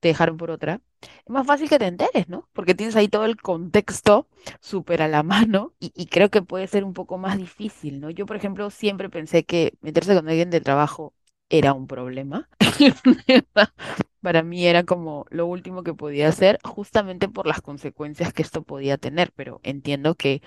te 0.00 0.08
dejaron 0.08 0.36
por 0.36 0.50
otra, 0.50 0.80
es 1.02 1.30
más 1.30 1.46
fácil 1.46 1.68
que 1.68 1.78
te 1.78 1.86
enteres, 1.86 2.28
¿no? 2.28 2.48
Porque 2.52 2.74
tienes 2.74 2.96
ahí 2.96 3.08
todo 3.08 3.24
el 3.24 3.36
contexto 3.36 4.28
súper 4.60 5.02
a 5.02 5.08
la 5.08 5.22
mano 5.22 5.72
y, 5.80 6.06
creo 6.06 6.30
que 6.30 6.42
puede 6.42 6.66
ser 6.66 6.84
un 6.84 6.92
poco 6.92 7.18
más 7.18 7.38
difícil, 7.38 8.00
¿no? 8.00 8.10
Yo, 8.10 8.26
por 8.26 8.36
ejemplo, 8.36 8.70
siempre 8.70 9.08
pensé 9.08 9.44
que 9.44 9.74
meterse 9.80 10.14
con 10.14 10.28
alguien 10.28 10.50
de 10.50 10.60
trabajo 10.60 11.14
era 11.48 11.72
un 11.74 11.86
problema. 11.86 12.48
Para 14.20 14.42
mí 14.42 14.66
era 14.66 14.84
como 14.84 15.26
lo 15.30 15.46
último 15.46 15.82
que 15.82 15.94
podía 15.94 16.28
hacer, 16.28 16.58
justamente 16.62 17.28
por 17.28 17.46
las 17.46 17.60
consecuencias 17.60 18.32
que 18.32 18.42
esto 18.42 18.62
podía 18.62 18.96
tener, 18.96 19.32
pero 19.34 19.60
entiendo 19.64 20.14
que 20.14 20.42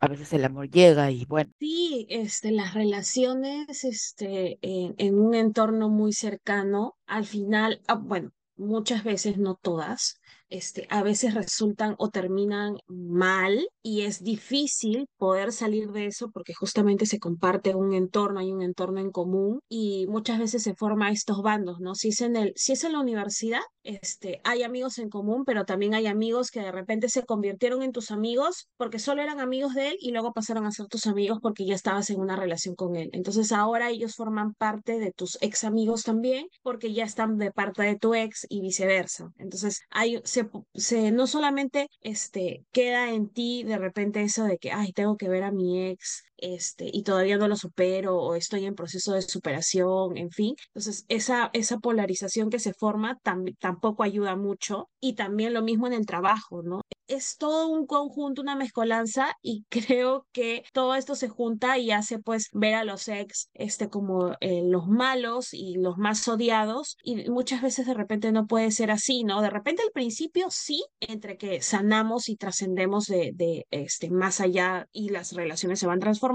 a 0.00 0.06
veces 0.06 0.32
el 0.32 0.44
amor 0.44 0.70
llega 0.70 1.10
y 1.10 1.24
bueno. 1.24 1.50
Sí, 1.58 2.06
este, 2.08 2.52
las 2.52 2.74
relaciones 2.74 3.84
este, 3.84 4.58
en, 4.62 4.94
en 4.98 5.18
un 5.18 5.34
entorno 5.34 5.88
muy 5.88 6.12
cercano, 6.12 6.94
al 7.06 7.24
final, 7.24 7.80
ah, 7.88 7.94
bueno, 7.94 8.30
muchas 8.58 9.04
veces, 9.04 9.38
no 9.38 9.54
todas, 9.56 10.20
este, 10.48 10.86
a 10.90 11.02
veces 11.02 11.34
resultan 11.34 11.94
o 11.98 12.10
terminan 12.10 12.78
mal 12.86 13.68
y 13.82 14.02
es 14.02 14.22
difícil 14.22 15.06
poder 15.16 15.52
salir 15.52 15.90
de 15.92 16.06
eso 16.06 16.30
porque 16.30 16.54
justamente 16.54 17.06
se 17.06 17.18
comparte 17.18 17.74
un 17.74 17.92
entorno, 17.94 18.40
hay 18.40 18.52
un 18.52 18.62
entorno 18.62 19.00
en 19.00 19.10
común 19.10 19.60
y 19.68 20.06
muchas 20.08 20.38
veces 20.38 20.62
se 20.62 20.74
forman 20.74 21.12
estos 21.12 21.42
bandos, 21.42 21.80
¿no? 21.80 21.94
Si 21.94 22.08
es 22.08 22.20
en 22.20 22.36
el, 22.36 22.52
si 22.56 22.72
es 22.72 22.84
en 22.84 22.92
la 22.92 23.00
universidad, 23.00 23.60
este, 23.82 24.40
hay 24.44 24.62
amigos 24.62 24.98
en 24.98 25.08
común, 25.08 25.44
pero 25.46 25.64
también 25.64 25.94
hay 25.94 26.06
amigos 26.06 26.50
que 26.50 26.60
de 26.60 26.72
repente 26.72 27.08
se 27.08 27.24
convirtieron 27.24 27.82
en 27.82 27.92
tus 27.92 28.10
amigos 28.10 28.68
porque 28.76 28.98
solo 28.98 29.22
eran 29.22 29.40
amigos 29.40 29.74
de 29.74 29.88
él 29.88 29.96
y 30.00 30.10
luego 30.10 30.32
pasaron 30.32 30.66
a 30.66 30.70
ser 30.70 30.86
tus 30.86 31.06
amigos 31.06 31.38
porque 31.40 31.64
ya 31.64 31.74
estabas 31.74 32.10
en 32.10 32.20
una 32.20 32.36
relación 32.36 32.74
con 32.74 32.96
él. 32.96 33.08
Entonces 33.12 33.52
ahora 33.52 33.90
ellos 33.90 34.14
forman 34.14 34.54
parte 34.54 34.98
de 34.98 35.12
tus 35.12 35.38
ex 35.40 35.64
amigos 35.64 36.02
también 36.02 36.48
porque 36.62 36.92
ya 36.92 37.04
están 37.04 37.38
de 37.38 37.50
parte 37.50 37.82
de 37.82 37.96
tu 37.96 38.14
ex 38.14 38.46
y 38.48 38.60
viceversa. 38.60 39.30
Entonces 39.38 39.80
hay, 39.90 40.20
se, 40.24 40.37
se, 40.74 41.10
no 41.12 41.26
solamente 41.26 41.88
este, 42.00 42.64
queda 42.72 43.10
en 43.12 43.28
ti 43.30 43.62
de 43.64 43.78
repente 43.78 44.22
eso 44.22 44.44
de 44.44 44.58
que, 44.58 44.72
ay, 44.72 44.92
tengo 44.92 45.16
que 45.16 45.28
ver 45.28 45.44
a 45.44 45.52
mi 45.52 45.86
ex 45.88 46.24
este, 46.36 46.88
y 46.92 47.02
todavía 47.02 47.36
no 47.36 47.48
lo 47.48 47.56
supero 47.56 48.16
o 48.16 48.34
estoy 48.34 48.64
en 48.66 48.74
proceso 48.74 49.12
de 49.12 49.22
superación, 49.22 50.16
en 50.16 50.30
fin. 50.30 50.54
Entonces, 50.68 51.04
esa, 51.08 51.50
esa 51.52 51.78
polarización 51.78 52.50
que 52.50 52.60
se 52.60 52.74
forma 52.74 53.18
tampoco 53.58 54.02
ayuda 54.02 54.36
mucho 54.36 54.88
y 55.00 55.14
también 55.14 55.54
lo 55.54 55.62
mismo 55.62 55.86
en 55.86 55.94
el 55.94 56.06
trabajo, 56.06 56.62
¿no? 56.62 56.82
Es 57.08 57.36
todo 57.36 57.68
un 57.68 57.86
conjunto, 57.86 58.42
una 58.42 58.56
mezcolanza 58.56 59.34
y 59.42 59.64
creo 59.70 60.26
que 60.32 60.64
todo 60.72 60.94
esto 60.94 61.14
se 61.14 61.28
junta 61.28 61.78
y 61.78 61.90
hace 61.90 62.18
pues 62.18 62.48
ver 62.52 62.74
a 62.74 62.84
los 62.84 63.08
ex 63.08 63.50
este, 63.54 63.88
como 63.88 64.36
eh, 64.40 64.62
los 64.64 64.86
malos 64.86 65.52
y 65.52 65.76
los 65.76 65.96
más 65.98 66.26
odiados 66.28 66.96
y 67.02 67.28
muchas 67.30 67.62
veces 67.62 67.86
de 67.86 67.94
repente 67.94 68.32
no 68.32 68.46
puede 68.46 68.70
ser 68.70 68.90
así, 68.90 69.24
¿no? 69.24 69.42
De 69.42 69.50
repente 69.50 69.82
al 69.82 69.90
principio 69.92 70.46
sí, 70.50 70.84
entre 71.00 71.36
que 71.36 71.62
sanamos 71.62 72.28
y 72.28 72.36
trascendemos 72.36 73.06
de, 73.06 73.32
de 73.34 73.66
este, 73.70 74.10
más 74.10 74.40
allá 74.40 74.86
y 74.92 75.08
las 75.10 75.32
relaciones 75.32 75.80
se 75.80 75.86
van 75.86 76.00
transformando 76.00 76.28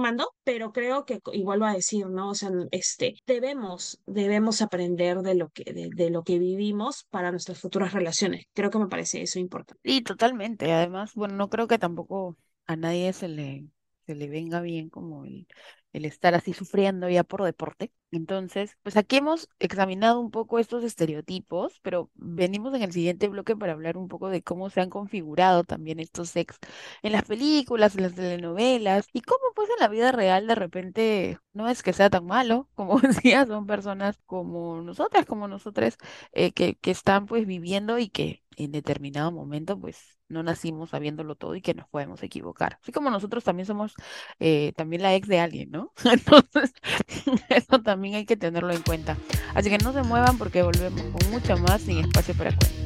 pero 0.43 0.71
creo 0.71 1.05
que, 1.05 1.19
igual 1.33 1.61
va 1.61 1.71
a 1.71 1.75
decir, 1.75 2.07
¿no? 2.07 2.29
O 2.29 2.35
sea, 2.35 2.49
este, 2.71 3.15
debemos, 3.25 3.99
debemos 4.05 4.61
aprender 4.61 5.19
de 5.19 5.35
lo 5.35 5.49
que, 5.49 5.71
de, 5.73 5.89
de 5.93 6.09
lo 6.09 6.23
que 6.23 6.39
vivimos 6.39 7.05
para 7.09 7.31
nuestras 7.31 7.59
futuras 7.59 7.93
relaciones. 7.93 8.45
Creo 8.53 8.69
que 8.69 8.79
me 8.79 8.87
parece 8.87 9.21
eso 9.21 9.39
importante. 9.39 9.81
Sí, 9.83 10.01
totalmente. 10.01 10.62
Además, 10.71 11.13
bueno, 11.15 11.35
no 11.35 11.49
creo 11.49 11.67
que 11.67 11.79
tampoco 11.79 12.37
a 12.65 12.75
nadie 12.75 13.13
se 13.13 13.27
le, 13.27 13.67
se 14.05 14.15
le 14.15 14.27
venga 14.29 14.61
bien 14.61 14.89
como 14.89 15.25
el, 15.25 15.47
el 15.93 16.05
estar 16.05 16.33
así 16.35 16.53
sufriendo 16.53 17.09
ya 17.09 17.23
por 17.23 17.43
deporte. 17.43 17.91
Entonces, 18.11 18.77
pues 18.83 18.95
aquí 18.97 19.17
hemos 19.17 19.49
examinado 19.59 20.19
un 20.19 20.29
poco 20.31 20.59
estos 20.59 20.83
estereotipos, 20.83 21.79
pero 21.81 22.11
venimos 22.15 22.73
en 22.75 22.83
el 22.83 22.91
siguiente 22.91 23.27
bloque 23.27 23.55
para 23.55 23.73
hablar 23.73 23.97
un 23.97 24.07
poco 24.07 24.29
de 24.29 24.43
cómo 24.43 24.69
se 24.69 24.81
han 24.81 24.89
configurado 24.89 25.63
también 25.63 25.99
estos 25.99 26.29
sex 26.29 26.57
en 27.01 27.11
las 27.11 27.23
películas, 27.25 27.95
en 27.95 28.03
las 28.03 28.15
telenovelas, 28.15 29.07
y 29.13 29.21
cómo 29.21 29.39
pues 29.55 29.69
en 29.69 29.75
la 29.79 29.87
vida 29.87 30.11
real 30.11 30.47
de 30.47 30.55
repente 30.55 31.39
no 31.53 31.67
es 31.69 31.83
que 31.83 31.93
sea 31.93 32.09
tan 32.09 32.25
malo, 32.25 32.69
como 32.75 32.99
decía, 32.99 33.45
son 33.45 33.65
personas 33.67 34.19
como 34.25 34.81
nosotras, 34.81 35.25
como 35.25 35.47
nosotras, 35.47 35.97
eh, 36.33 36.51
que, 36.51 36.75
que 36.75 36.91
están 36.91 37.25
pues 37.25 37.45
viviendo 37.47 37.99
y 37.99 38.09
que 38.09 38.43
en 38.57 38.71
determinado 38.71 39.31
momento 39.31 39.79
pues 39.79 40.19
no 40.33 40.43
nacimos 40.43 40.89
sabiéndolo 40.89 41.35
todo 41.35 41.55
y 41.55 41.61
que 41.61 41.73
nos 41.73 41.87
podemos 41.87 42.21
equivocar. 42.23 42.79
Así 42.81 42.91
como 42.91 43.09
nosotros 43.09 43.43
también 43.43 43.65
somos 43.65 43.93
eh, 44.39 44.73
también 44.75 45.01
la 45.01 45.15
ex 45.15 45.27
de 45.27 45.39
alguien, 45.39 45.71
¿no? 45.71 45.93
Entonces, 46.03 46.73
eso 47.49 47.81
también 47.81 48.15
hay 48.15 48.25
que 48.25 48.35
tenerlo 48.35 48.73
en 48.73 48.81
cuenta. 48.81 49.17
Así 49.53 49.69
que 49.69 49.77
no 49.77 49.93
se 49.93 50.03
muevan 50.03 50.37
porque 50.37 50.63
volvemos 50.63 51.01
con 51.01 51.31
mucho 51.31 51.57
más 51.57 51.81
sin 51.81 51.99
espacio 51.99 52.33
para 52.35 52.49
cuentos. 52.49 52.83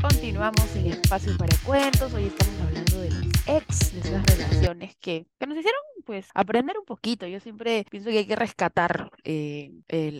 Continuamos 0.00 0.62
sin 0.72 0.86
espacio 0.86 1.36
para 1.36 1.56
cuentos. 1.58 2.12
Hoy 2.12 2.24
estamos 2.24 2.60
hablando 2.60 3.00
de 3.00 3.10
los 3.10 3.31
ex, 3.46 3.92
de 3.92 4.00
esas 4.00 4.26
relaciones 4.26 4.96
que, 4.96 5.26
que 5.38 5.46
nos 5.46 5.58
hicieron 5.58 5.80
pues 6.02 6.28
aprender 6.34 6.78
un 6.78 6.84
poquito. 6.84 7.26
Yo 7.26 7.40
siempre 7.40 7.86
pienso 7.90 8.10
que 8.10 8.18
hay 8.18 8.26
que 8.26 8.36
rescatar 8.36 9.10
eh, 9.24 9.72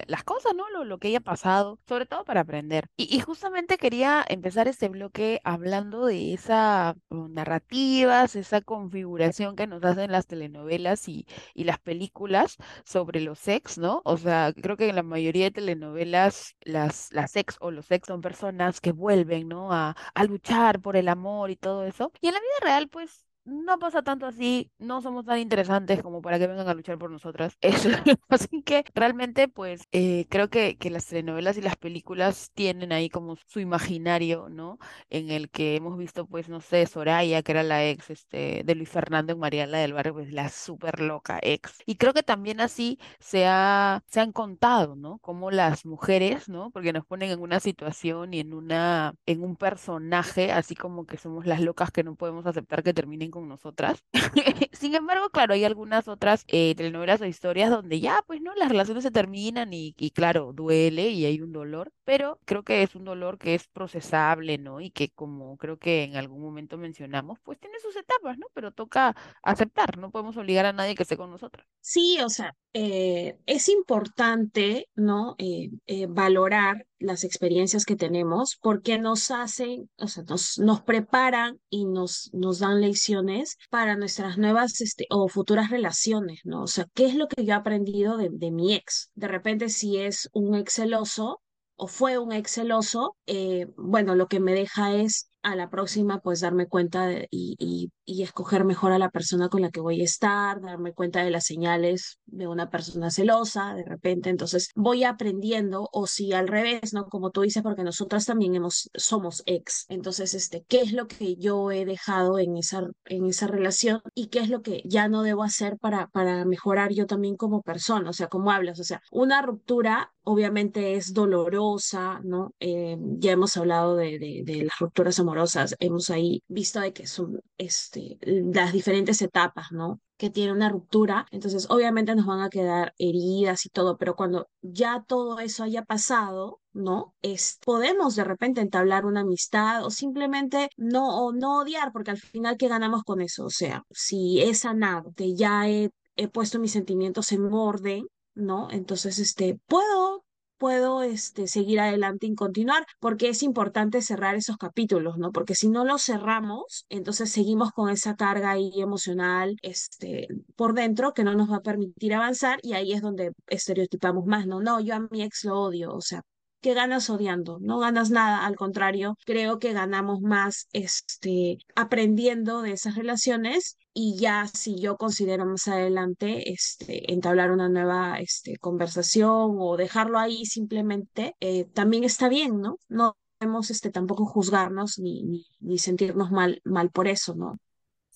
las 0.06 0.24
cosas, 0.24 0.54
¿no? 0.54 0.68
Lo, 0.70 0.84
lo, 0.84 0.98
que 0.98 1.08
haya 1.08 1.20
pasado, 1.20 1.78
sobre 1.88 2.06
todo 2.06 2.24
para 2.24 2.40
aprender. 2.40 2.86
Y, 2.96 3.14
y, 3.14 3.20
justamente 3.20 3.78
quería 3.78 4.24
empezar 4.28 4.68
este 4.68 4.88
bloque 4.88 5.40
hablando 5.44 6.06
de 6.06 6.34
esa 6.34 6.96
narrativas, 7.10 8.36
esa 8.36 8.60
configuración 8.60 9.56
que 9.56 9.66
nos 9.66 9.82
hacen 9.84 10.12
las 10.12 10.26
telenovelas 10.26 11.08
y, 11.08 11.26
y 11.54 11.64
las 11.64 11.78
películas 11.78 12.56
sobre 12.84 13.20
los 13.20 13.46
ex, 13.48 13.78
¿no? 13.78 14.02
O 14.04 14.16
sea, 14.16 14.52
creo 14.52 14.76
que 14.76 14.88
en 14.88 14.96
la 14.96 15.02
mayoría 15.02 15.44
de 15.46 15.50
telenovelas 15.50 16.56
las, 16.62 17.12
las 17.12 17.36
ex 17.36 17.56
o 17.60 17.70
los 17.70 17.90
ex 17.90 18.06
son 18.06 18.20
personas 18.20 18.80
que 18.80 18.92
vuelven, 18.92 19.48
¿no? 19.48 19.72
A, 19.72 19.96
a 20.14 20.24
luchar 20.24 20.80
por 20.80 20.96
el 20.96 21.08
amor 21.08 21.50
y 21.50 21.56
todo 21.56 21.84
eso. 21.84 22.12
Y 22.20 22.28
en 22.28 22.34
la 22.34 22.40
vida 22.40 22.50
real, 22.62 22.88
pues 22.88 23.11
no 23.44 23.78
pasa 23.78 24.02
tanto 24.02 24.26
así, 24.26 24.70
no 24.78 25.02
somos 25.02 25.24
tan 25.24 25.38
interesantes 25.38 26.02
como 26.02 26.22
para 26.22 26.38
que 26.38 26.46
vengan 26.46 26.68
a 26.68 26.74
luchar 26.74 26.98
por 26.98 27.10
nosotras. 27.10 27.56
Eso. 27.60 27.88
Así 28.28 28.62
que 28.62 28.84
realmente, 28.94 29.48
pues, 29.48 29.82
eh, 29.92 30.26
creo 30.28 30.48
que, 30.50 30.76
que 30.78 30.90
las 30.90 31.06
telenovelas 31.06 31.56
y 31.58 31.62
las 31.62 31.76
películas 31.76 32.50
tienen 32.54 32.92
ahí 32.92 33.08
como 33.10 33.36
su 33.46 33.60
imaginario, 33.60 34.48
¿no? 34.48 34.78
En 35.10 35.30
el 35.30 35.50
que 35.50 35.76
hemos 35.76 35.98
visto, 35.98 36.26
pues, 36.26 36.48
no 36.48 36.60
sé, 36.60 36.86
Soraya, 36.86 37.42
que 37.42 37.52
era 37.52 37.62
la 37.62 37.84
ex 37.84 38.10
este, 38.10 38.62
de 38.64 38.74
Luis 38.74 38.88
Fernando 38.88 39.32
en 39.32 39.38
Mariela 39.40 39.78
del 39.78 39.92
Barrio, 39.92 40.14
pues 40.14 40.32
la 40.32 40.48
súper 40.48 41.00
loca 41.00 41.38
ex. 41.42 41.78
Y 41.86 41.96
creo 41.96 42.12
que 42.14 42.22
también 42.22 42.60
así 42.60 42.98
se, 43.18 43.46
ha, 43.46 44.02
se 44.06 44.20
han 44.20 44.32
contado, 44.32 44.94
¿no? 44.96 45.18
Como 45.18 45.50
las 45.50 45.84
mujeres, 45.84 46.48
¿no? 46.48 46.70
Porque 46.70 46.92
nos 46.92 47.04
ponen 47.06 47.30
en 47.30 47.40
una 47.40 47.58
situación 47.60 48.34
y 48.34 48.40
en 48.40 48.54
una, 48.54 49.14
en 49.26 49.42
un 49.42 49.56
personaje, 49.56 50.52
así 50.52 50.74
como 50.76 51.06
que 51.06 51.16
somos 51.18 51.46
las 51.46 51.60
locas 51.60 51.90
que 51.90 52.04
no 52.04 52.14
podemos 52.14 52.46
aceptar 52.46 52.82
que 52.82 52.94
terminen 52.94 53.31
con 53.32 53.48
nosotras. 53.48 54.04
Sin 54.72 54.94
embargo, 54.94 55.30
claro, 55.30 55.54
hay 55.54 55.64
algunas 55.64 56.06
otras 56.06 56.44
eh, 56.46 56.76
telenovelas 56.76 57.20
o 57.20 57.26
historias 57.26 57.70
donde 57.70 57.98
ya, 57.98 58.22
pues 58.28 58.40
no, 58.40 58.54
las 58.54 58.68
relaciones 58.68 59.02
se 59.02 59.10
terminan 59.10 59.72
y, 59.72 59.92
claro, 60.14 60.52
duele 60.52 61.08
y 61.08 61.24
hay 61.26 61.40
un 61.40 61.52
dolor, 61.52 61.92
pero 62.04 62.38
creo 62.44 62.62
que 62.62 62.84
es 62.84 62.94
un 62.94 63.04
dolor 63.04 63.38
que 63.38 63.56
es 63.56 63.66
procesable, 63.66 64.58
¿no? 64.58 64.80
Y 64.80 64.90
que 64.90 65.10
como 65.10 65.56
creo 65.56 65.78
que 65.78 66.04
en 66.04 66.16
algún 66.16 66.40
momento 66.40 66.78
mencionamos, 66.78 67.40
pues 67.42 67.58
tiene 67.58 67.80
sus 67.80 67.96
etapas, 67.96 68.38
¿no? 68.38 68.46
Pero 68.54 68.70
toca 68.70 69.16
aceptar, 69.42 69.98
no 69.98 70.12
podemos 70.12 70.36
obligar 70.36 70.66
a 70.66 70.72
nadie 70.72 70.94
que 70.94 71.02
esté 71.02 71.16
con 71.16 71.30
nosotros. 71.30 71.66
Sí, 71.80 72.18
o 72.24 72.28
sea, 72.28 72.54
eh, 72.74 73.38
es 73.46 73.68
importante, 73.68 74.88
¿no? 74.94 75.34
Eh, 75.38 75.70
eh, 75.86 76.06
valorar 76.06 76.86
las 77.02 77.24
experiencias 77.24 77.84
que 77.84 77.96
tenemos 77.96 78.56
porque 78.60 78.98
nos 78.98 79.30
hacen, 79.30 79.90
o 79.98 80.08
sea, 80.08 80.24
nos, 80.24 80.58
nos 80.58 80.82
preparan 80.82 81.60
y 81.68 81.86
nos, 81.86 82.30
nos 82.32 82.58
dan 82.60 82.80
lecciones 82.80 83.56
para 83.70 83.96
nuestras 83.96 84.38
nuevas 84.38 84.80
este, 84.80 85.06
o 85.10 85.28
futuras 85.28 85.70
relaciones, 85.70 86.40
¿no? 86.44 86.62
O 86.62 86.66
sea, 86.66 86.86
¿qué 86.94 87.06
es 87.06 87.14
lo 87.14 87.28
que 87.28 87.44
yo 87.44 87.52
he 87.52 87.56
aprendido 87.56 88.16
de, 88.16 88.28
de 88.32 88.50
mi 88.50 88.74
ex? 88.74 89.10
De 89.14 89.28
repente, 89.28 89.68
si 89.68 89.98
es 89.98 90.28
un 90.32 90.54
ex 90.54 90.74
celoso 90.74 91.40
o 91.76 91.86
fue 91.86 92.18
un 92.18 92.32
ex 92.32 92.52
celoso, 92.52 93.16
eh, 93.26 93.66
bueno, 93.76 94.14
lo 94.14 94.28
que 94.28 94.40
me 94.40 94.54
deja 94.54 94.94
es 94.94 95.28
a 95.42 95.56
la 95.56 95.70
próxima, 95.70 96.20
pues 96.20 96.40
darme 96.40 96.66
cuenta 96.68 97.10
y, 97.30 97.56
y, 97.58 97.90
y 98.04 98.22
escoger 98.22 98.64
mejor 98.64 98.92
a 98.92 98.98
la 98.98 99.10
persona 99.10 99.48
con 99.48 99.62
la 99.62 99.70
que 99.70 99.80
voy 99.80 100.00
a 100.00 100.04
estar, 100.04 100.60
darme 100.60 100.92
cuenta 100.92 101.24
de 101.24 101.30
las 101.30 101.44
señales 101.44 102.18
de 102.26 102.46
una 102.46 102.70
persona 102.70 103.10
celosa, 103.10 103.74
de 103.74 103.84
repente, 103.84 104.30
entonces 104.30 104.70
voy 104.74 105.04
aprendiendo, 105.04 105.88
o 105.92 106.06
si 106.06 106.32
al 106.32 106.48
revés, 106.48 106.92
¿no? 106.94 107.06
Como 107.06 107.30
tú 107.30 107.42
dices, 107.42 107.62
porque 107.62 107.82
nosotras 107.84 108.26
también 108.26 108.54
hemos, 108.54 108.90
somos 108.94 109.42
ex, 109.46 109.86
entonces, 109.88 110.34
este, 110.34 110.64
¿qué 110.68 110.80
es 110.80 110.92
lo 110.92 111.08
que 111.08 111.36
yo 111.36 111.70
he 111.70 111.84
dejado 111.84 112.38
en 112.38 112.56
esa, 112.56 112.82
en 113.06 113.26
esa 113.26 113.46
relación 113.46 114.00
y 114.14 114.28
qué 114.28 114.40
es 114.40 114.48
lo 114.48 114.62
que 114.62 114.82
ya 114.84 115.08
no 115.08 115.22
debo 115.22 115.42
hacer 115.42 115.78
para, 115.78 116.08
para 116.08 116.44
mejorar 116.44 116.92
yo 116.92 117.06
también 117.06 117.36
como 117.36 117.62
persona? 117.62 118.10
O 118.10 118.12
sea, 118.12 118.28
como 118.28 118.50
hablas, 118.50 118.78
o 118.80 118.84
sea, 118.84 119.00
una 119.10 119.42
ruptura 119.42 120.12
obviamente 120.24 120.94
es 120.94 121.12
dolorosa, 121.14 122.20
¿no? 122.22 122.54
Eh, 122.60 122.96
ya 123.18 123.32
hemos 123.32 123.56
hablado 123.56 123.96
de, 123.96 124.18
de, 124.18 124.42
de 124.44 124.64
las 124.64 124.78
rupturas 124.78 125.18
amorosas, 125.18 125.31
hemos 125.80 126.10
ahí 126.10 126.42
visto 126.48 126.80
de 126.80 126.92
que 126.92 127.06
son 127.06 127.40
este, 127.58 128.18
las 128.22 128.72
diferentes 128.72 129.22
etapas, 129.22 129.72
¿no? 129.72 130.00
que 130.22 130.30
tiene 130.30 130.52
una 130.52 130.68
ruptura, 130.68 131.26
entonces 131.32 131.66
obviamente 131.68 132.14
nos 132.14 132.26
van 132.26 132.42
a 132.42 132.48
quedar 132.48 132.94
heridas 132.96 133.66
y 133.66 133.70
todo, 133.70 133.96
pero 133.98 134.14
cuando 134.14 134.46
ya 134.60 135.04
todo 135.04 135.40
eso 135.40 135.64
haya 135.64 135.82
pasado, 135.82 136.60
¿no? 136.72 137.16
Es, 137.22 137.58
podemos 137.64 138.14
de 138.14 138.22
repente 138.22 138.60
entablar 138.60 139.04
una 139.04 139.22
amistad 139.22 139.84
o 139.84 139.90
simplemente 139.90 140.68
no, 140.76 141.26
o 141.26 141.32
no 141.32 141.58
odiar, 141.58 141.90
porque 141.90 142.12
al 142.12 142.18
final, 142.18 142.56
¿qué 142.56 142.68
ganamos 142.68 143.02
con 143.02 143.20
eso? 143.20 143.46
O 143.46 143.50
sea, 143.50 143.82
si 143.90 144.40
he 144.40 144.54
sanado, 144.54 145.12
que 145.16 145.34
ya 145.34 145.68
he, 145.68 145.90
he 146.14 146.28
puesto 146.28 146.60
mis 146.60 146.70
sentimientos 146.70 147.32
en 147.32 147.52
orden, 147.52 148.06
¿no? 148.34 148.68
Entonces, 148.70 149.18
este, 149.18 149.58
puedo 149.66 150.24
puedo 150.62 151.02
este, 151.02 151.48
seguir 151.48 151.80
adelante 151.80 152.28
y 152.28 152.36
continuar, 152.36 152.86
porque 153.00 153.28
es 153.28 153.42
importante 153.42 154.00
cerrar 154.00 154.36
esos 154.36 154.56
capítulos, 154.58 155.18
¿no? 155.18 155.32
Porque 155.32 155.56
si 155.56 155.68
no 155.68 155.84
los 155.84 156.04
cerramos, 156.04 156.86
entonces 156.88 157.32
seguimos 157.32 157.72
con 157.72 157.90
esa 157.90 158.14
carga 158.14 158.52
ahí 158.52 158.70
emocional 158.80 159.56
este, 159.62 160.28
por 160.54 160.74
dentro 160.74 161.14
que 161.14 161.24
no 161.24 161.34
nos 161.34 161.50
va 161.50 161.56
a 161.56 161.62
permitir 161.62 162.14
avanzar 162.14 162.60
y 162.62 162.74
ahí 162.74 162.92
es 162.92 163.02
donde 163.02 163.32
estereotipamos 163.48 164.24
más, 164.24 164.46
¿no? 164.46 164.60
No, 164.60 164.78
yo 164.78 164.94
a 164.94 165.00
mi 165.10 165.22
ex 165.24 165.42
lo 165.44 165.60
odio, 165.60 165.92
o 165.94 166.00
sea, 166.00 166.22
¿qué 166.62 166.74
ganas 166.74 167.10
odiando? 167.10 167.58
No 167.60 167.78
ganas 167.78 168.10
nada, 168.10 168.46
al 168.46 168.56
contrario, 168.56 169.16
creo 169.26 169.58
que 169.58 169.72
ganamos 169.74 170.20
más 170.22 170.68
este, 170.72 171.58
aprendiendo 171.74 172.62
de 172.62 172.72
esas 172.72 172.94
relaciones 172.94 173.76
y 173.92 174.16
ya 174.18 174.46
si 174.46 174.76
yo 174.80 174.96
considero 174.96 175.44
más 175.44 175.68
adelante 175.68 176.50
este, 176.52 177.12
entablar 177.12 177.50
una 177.50 177.68
nueva 177.68 178.18
este, 178.20 178.56
conversación 178.58 179.56
o 179.58 179.76
dejarlo 179.76 180.18
ahí 180.18 180.46
simplemente, 180.46 181.34
eh, 181.40 181.64
también 181.74 182.04
está 182.04 182.28
bien, 182.28 182.60
¿no? 182.60 182.78
No 182.88 183.16
debemos 183.40 183.70
este, 183.70 183.90
tampoco 183.90 184.24
juzgarnos 184.24 184.98
ni, 184.98 185.22
ni, 185.24 185.46
ni 185.60 185.78
sentirnos 185.78 186.30
mal, 186.30 186.60
mal 186.64 186.90
por 186.90 187.08
eso, 187.08 187.34
¿no? 187.34 187.58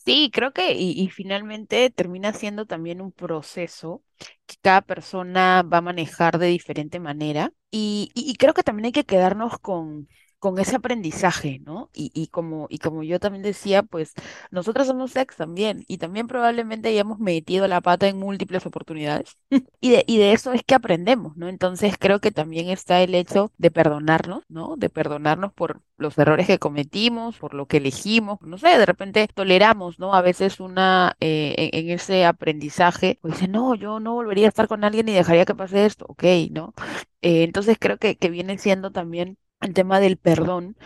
Sí, 0.06 0.30
creo 0.32 0.52
que 0.52 0.72
y, 0.74 0.92
y 0.92 1.08
finalmente 1.10 1.90
termina 1.90 2.32
siendo 2.32 2.64
también 2.64 3.00
un 3.00 3.10
proceso 3.10 4.04
que 4.46 4.54
cada 4.62 4.80
persona 4.82 5.62
va 5.64 5.78
a 5.78 5.80
manejar 5.80 6.38
de 6.38 6.46
diferente 6.46 7.00
manera. 7.00 7.52
Y, 7.72 8.10
y- 8.14 8.30
y 8.30 8.36
creo 8.36 8.54
que 8.54 8.62
también 8.62 8.86
hay 8.86 8.92
que 8.92 9.04
quedarnos 9.04 9.58
con, 9.58 10.08
con 10.38 10.58
ese 10.58 10.76
aprendizaje, 10.76 11.60
¿no? 11.64 11.90
Y, 11.94 12.10
y 12.14 12.28
como, 12.28 12.66
y 12.70 12.78
como 12.78 13.02
yo 13.02 13.18
también 13.20 13.42
decía, 13.42 13.82
pues 13.82 14.14
nosotros 14.50 14.86
somos 14.86 15.16
ex 15.16 15.36
también 15.36 15.84
y 15.88 15.98
también 15.98 16.26
probablemente 16.28 16.88
hayamos 16.88 17.18
metido 17.18 17.66
la 17.68 17.80
pata 17.80 18.06
en 18.08 18.18
múltiples 18.18 18.64
oportunidades 18.66 19.36
y 19.80 19.90
de, 19.90 20.04
y 20.06 20.18
de 20.18 20.32
eso 20.32 20.52
es 20.52 20.62
que 20.64 20.74
aprendemos, 20.74 21.36
¿no? 21.36 21.48
Entonces 21.48 21.94
creo 21.98 22.20
que 22.20 22.30
también 22.32 22.68
está 22.68 23.02
el 23.02 23.14
hecho 23.14 23.52
de 23.58 23.70
perdonarnos, 23.70 24.44
¿no? 24.48 24.76
De 24.76 24.88
perdonarnos 24.90 25.52
por 25.52 25.80
los 25.98 26.16
errores 26.18 26.46
que 26.46 26.58
cometimos, 26.58 27.38
por 27.38 27.54
lo 27.54 27.66
que 27.66 27.78
elegimos, 27.78 28.38
no 28.42 28.58
sé, 28.58 28.68
de 28.78 28.86
repente 28.86 29.28
toleramos, 29.34 29.98
¿no? 29.98 30.14
A 30.14 30.22
veces 30.22 30.60
una, 30.60 31.16
eh, 31.20 31.54
en, 31.72 31.86
en 31.86 31.90
ese 31.90 32.24
aprendizaje, 32.26 33.18
pues 33.22 33.34
dice, 33.34 33.48
no, 33.48 33.74
yo 33.74 34.00
no 34.00 34.14
volvería 34.14 34.46
a 34.46 34.48
estar 34.48 34.68
con 34.68 34.84
alguien 34.84 35.08
y 35.08 35.12
dejaría 35.12 35.44
que 35.44 35.54
pase 35.54 35.86
esto, 35.86 36.04
ok, 36.08 36.24
¿no? 36.50 36.74
Eh, 37.22 37.42
entonces 37.44 37.76
creo 37.80 37.98
que, 37.98 38.16
que 38.16 38.30
viene 38.30 38.58
siendo 38.58 38.90
también 38.92 39.38
el 39.60 39.74
tema 39.74 40.00
del 40.00 40.16
perdón, 40.18 40.76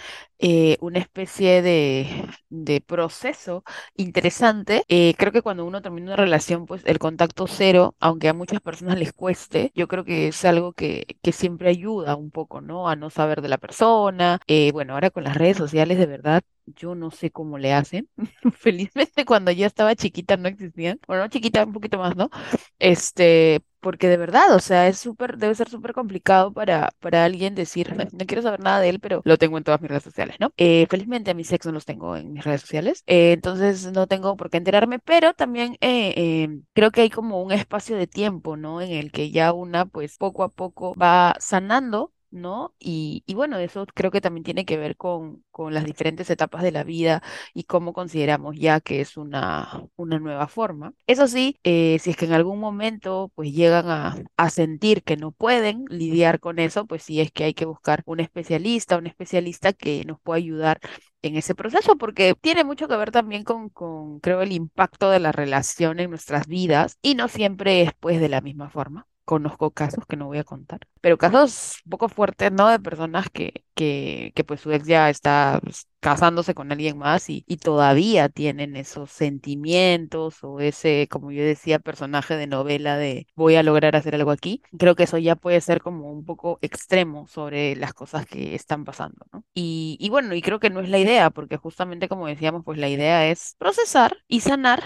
eh, 0.43 0.77
una 0.81 0.99
especie 0.99 1.63
de, 1.63 2.27
de 2.49 2.81
proceso 2.81 3.63
interesante. 3.97 4.85
Eh, 4.89 5.15
creo 5.19 5.33
que 5.33 5.43
cuando 5.43 5.65
uno 5.65 5.83
termina 5.83 6.07
una 6.09 6.17
relación, 6.17 6.67
pues 6.67 6.83
el 6.87 6.99
contacto 6.99 7.47
cero, 7.47 7.95
aunque 8.01 8.29
a 8.29 8.35
muchas 8.35 8.61
personas 8.61 8.99
les 8.99 9.13
cueste, 9.13 9.71
yo 9.75 9.87
creo 9.89 10.05
que 10.05 10.29
es 10.29 10.45
algo 10.45 10.73
que, 10.73 11.07
que 11.23 11.33
siempre 11.33 11.69
ayuda 11.71 12.17
un 12.17 12.31
poco, 12.31 12.61
¿no? 12.61 12.89
A 12.89 12.97
no 12.97 13.11
saber 13.11 13.43
de 13.43 13.49
la 13.49 13.59
persona. 13.59 14.41
Eh, 14.47 14.73
bueno, 14.73 14.95
ahora 14.95 15.11
con 15.11 15.25
las 15.25 15.37
redes 15.37 15.57
sociales, 15.59 15.99
de 15.99 16.07
verdad, 16.07 16.43
yo 16.67 16.95
no 16.95 17.11
sé 17.11 17.31
cómo 17.31 17.59
le 17.59 17.73
hacen. 17.75 18.09
Felizmente 18.59 19.25
cuando 19.25 19.51
yo 19.51 19.67
estaba 19.67 19.95
chiquita 19.95 20.37
no 20.37 20.49
existían. 20.49 20.99
Bueno, 21.07 21.23
no 21.25 21.29
chiquita, 21.29 21.65
un 21.65 21.73
poquito 21.73 21.99
más, 21.99 22.17
¿no? 22.17 22.31
Este, 22.79 23.61
porque 23.81 24.09
de 24.09 24.17
verdad, 24.17 24.55
o 24.55 24.59
sea, 24.61 24.89
es 24.89 24.99
súper, 24.99 25.37
debe 25.39 25.55
ser 25.55 25.69
súper 25.69 25.93
complicado 25.95 26.53
para, 26.53 26.91
para 27.01 27.25
alguien 27.25 27.55
decir, 27.55 27.95
"Ay, 27.99 28.09
no 28.13 28.27
quiero 28.27 28.43
saber 28.43 28.61
nada 28.61 28.81
de 28.81 28.89
él, 28.91 29.01
pero 29.01 29.23
lo 29.25 29.39
tengo 29.39 29.59
en 29.59 29.65
todas 29.65 29.81
mis 29.81 29.91
redes 29.91 30.03
sociales, 30.05 30.30
Eh, 30.57 30.87
felizmente 30.91 31.31
a 31.31 31.35
mis 31.35 31.53
ex 31.53 31.67
no 31.67 31.73
los 31.73 31.85
tengo 31.87 32.17
en 32.17 32.33
mis 32.33 32.45
redes 32.45 32.61
sociales, 32.63 33.03
eh, 33.07 33.33
entonces 33.33 33.91
no 33.93 34.07
tengo 34.07 34.37
por 34.37 34.51
qué 34.51 34.59
enterarme, 34.59 34.99
pero 34.99 35.35
también 35.35 35.75
eh, 35.81 36.15
eh, 36.17 36.61
creo 36.73 36.91
que 36.91 37.03
hay 37.03 37.11
como 37.11 37.43
un 37.43 37.53
espacio 37.53 37.97
de 37.97 38.07
tiempo, 38.07 38.57
¿no? 38.57 38.81
En 38.81 38.91
el 38.93 39.13
que 39.13 39.31
ya 39.31 39.53
una, 39.53 39.87
pues, 39.87 40.17
poco 40.19 40.43
a 40.45 40.49
poco 40.51 40.95
va 40.95 41.35
sanando. 41.41 42.13
¿No? 42.31 42.75
Y, 42.79 43.23
y 43.27 43.35
bueno, 43.35 43.59
eso 43.59 43.87
creo 43.95 44.11
que 44.11 44.21
también 44.21 44.45
tiene 44.45 44.65
que 44.65 44.77
ver 44.77 44.97
con, 44.97 45.45
con 45.51 45.75
las 45.75 45.85
diferentes 45.85 46.31
etapas 46.31 46.63
de 46.63 46.73
la 46.73 46.85
vida 46.85 47.23
y 47.55 47.65
cómo 47.65 47.93
consideramos 47.93 48.57
ya 48.57 48.81
que 48.81 49.01
es 49.01 49.17
una, 49.17 49.83
una 49.97 50.19
nueva 50.19 50.49
forma. 50.49 50.95
Eso 51.07 51.27
sí, 51.29 51.59
eh, 51.65 51.99
si 52.01 52.11
es 52.11 52.17
que 52.17 52.27
en 52.27 52.33
algún 52.33 52.61
momento 52.61 53.31
pues 53.35 53.53
llegan 53.53 53.89
a, 53.91 54.17
a 54.37 54.51
sentir 54.51 55.03
que 55.03 55.17
no 55.17 55.33
pueden 55.33 55.85
lidiar 55.89 56.41
con 56.41 56.59
eso, 56.59 56.87
pues 56.87 57.03
sí 57.03 57.21
es 57.21 57.33
que 57.33 57.45
hay 57.45 57.55
que 57.55 57.65
buscar 57.67 58.03
un 58.07 58.21
especialista, 58.21 58.97
un 58.99 59.07
especialista 59.07 59.73
que 59.73 60.05
nos 60.05 60.21
pueda 60.21 60.39
ayudar 60.39 60.81
en 61.23 61.37
ese 61.37 61.55
proceso, 61.55 61.97
porque 61.97 62.35
tiene 62.41 62.65
mucho 62.65 62.89
que 62.89 62.97
ver 62.97 63.11
también 63.11 63.45
con, 63.45 63.69
con, 63.69 64.21
creo, 64.21 64.41
el 64.43 64.53
impacto 64.53 65.11
de 65.11 65.21
la 65.21 65.33
relación 65.33 66.01
en 66.01 66.11
nuestras 66.11 66.47
vidas 66.47 66.99
y 67.03 67.15
no 67.15 67.29
siempre 67.29 67.83
es 67.83 67.93
pues 68.01 68.21
de 68.21 68.29
la 68.29 68.41
misma 68.41 68.71
forma. 68.71 69.07
Conozco 69.25 69.71
casos 69.71 70.05
que 70.07 70.17
no 70.17 70.27
voy 70.27 70.39
a 70.39 70.45
contar. 70.45 70.81
Pero 71.01 71.19
casos 71.19 71.77
un 71.85 71.91
poco 71.91 72.09
fuertes, 72.09 72.53
¿no? 72.53 72.69
De 72.69 72.79
personas 72.81 73.29
que, 73.31 73.65
que, 73.75 74.33
que 74.35 74.45
pues 74.45 74.61
su 74.61 74.73
ex 74.73 74.87
ya 74.87 75.11
está 75.11 75.61
pues, 75.63 75.87
casándose 76.01 76.55
con 76.55 76.73
alguien 76.73 76.99
más 76.99 77.29
y, 77.31 77.45
y 77.47 77.57
todavía 77.59 78.29
tienen 78.29 78.77
esos 78.77 79.11
sentimientos 79.11 80.43
o 80.43 80.61
ese, 80.61 81.09
como 81.11 81.33
yo 81.33 81.43
decía, 81.45 81.79
personaje 81.79 82.37
de 82.37 82.47
novela 82.47 82.97
de 82.97 83.27
voy 83.35 83.57
a 83.57 83.63
lograr 83.63 83.97
hacer 83.97 84.15
algo 84.15 84.31
aquí. 84.31 84.63
Creo 84.79 84.95
que 84.97 85.05
eso 85.05 85.19
ya 85.19 85.37
puede 85.37 85.61
ser 85.61 85.81
como 85.83 86.11
un 86.13 86.25
poco 86.25 86.59
extremo 86.63 87.27
sobre 87.27 87.77
las 87.77 87.95
cosas 87.95 88.27
que 88.27 88.55
están 88.55 88.85
pasando, 88.85 89.27
¿no? 89.33 89.45
Y, 89.55 89.97
y 90.01 90.11
bueno, 90.11 90.35
y 90.35 90.43
creo 90.43 90.61
que 90.61 90.71
no 90.71 90.81
es 90.81 90.89
la 90.89 90.99
idea, 90.99 91.31
porque 91.31 91.57
justamente 91.57 92.09
como 92.09 92.27
decíamos, 92.27 92.63
pues 92.65 92.79
la 92.79 92.89
idea 92.89 93.29
es 93.29 93.55
procesar 93.59 94.17
y 94.29 94.41
sanar 94.41 94.83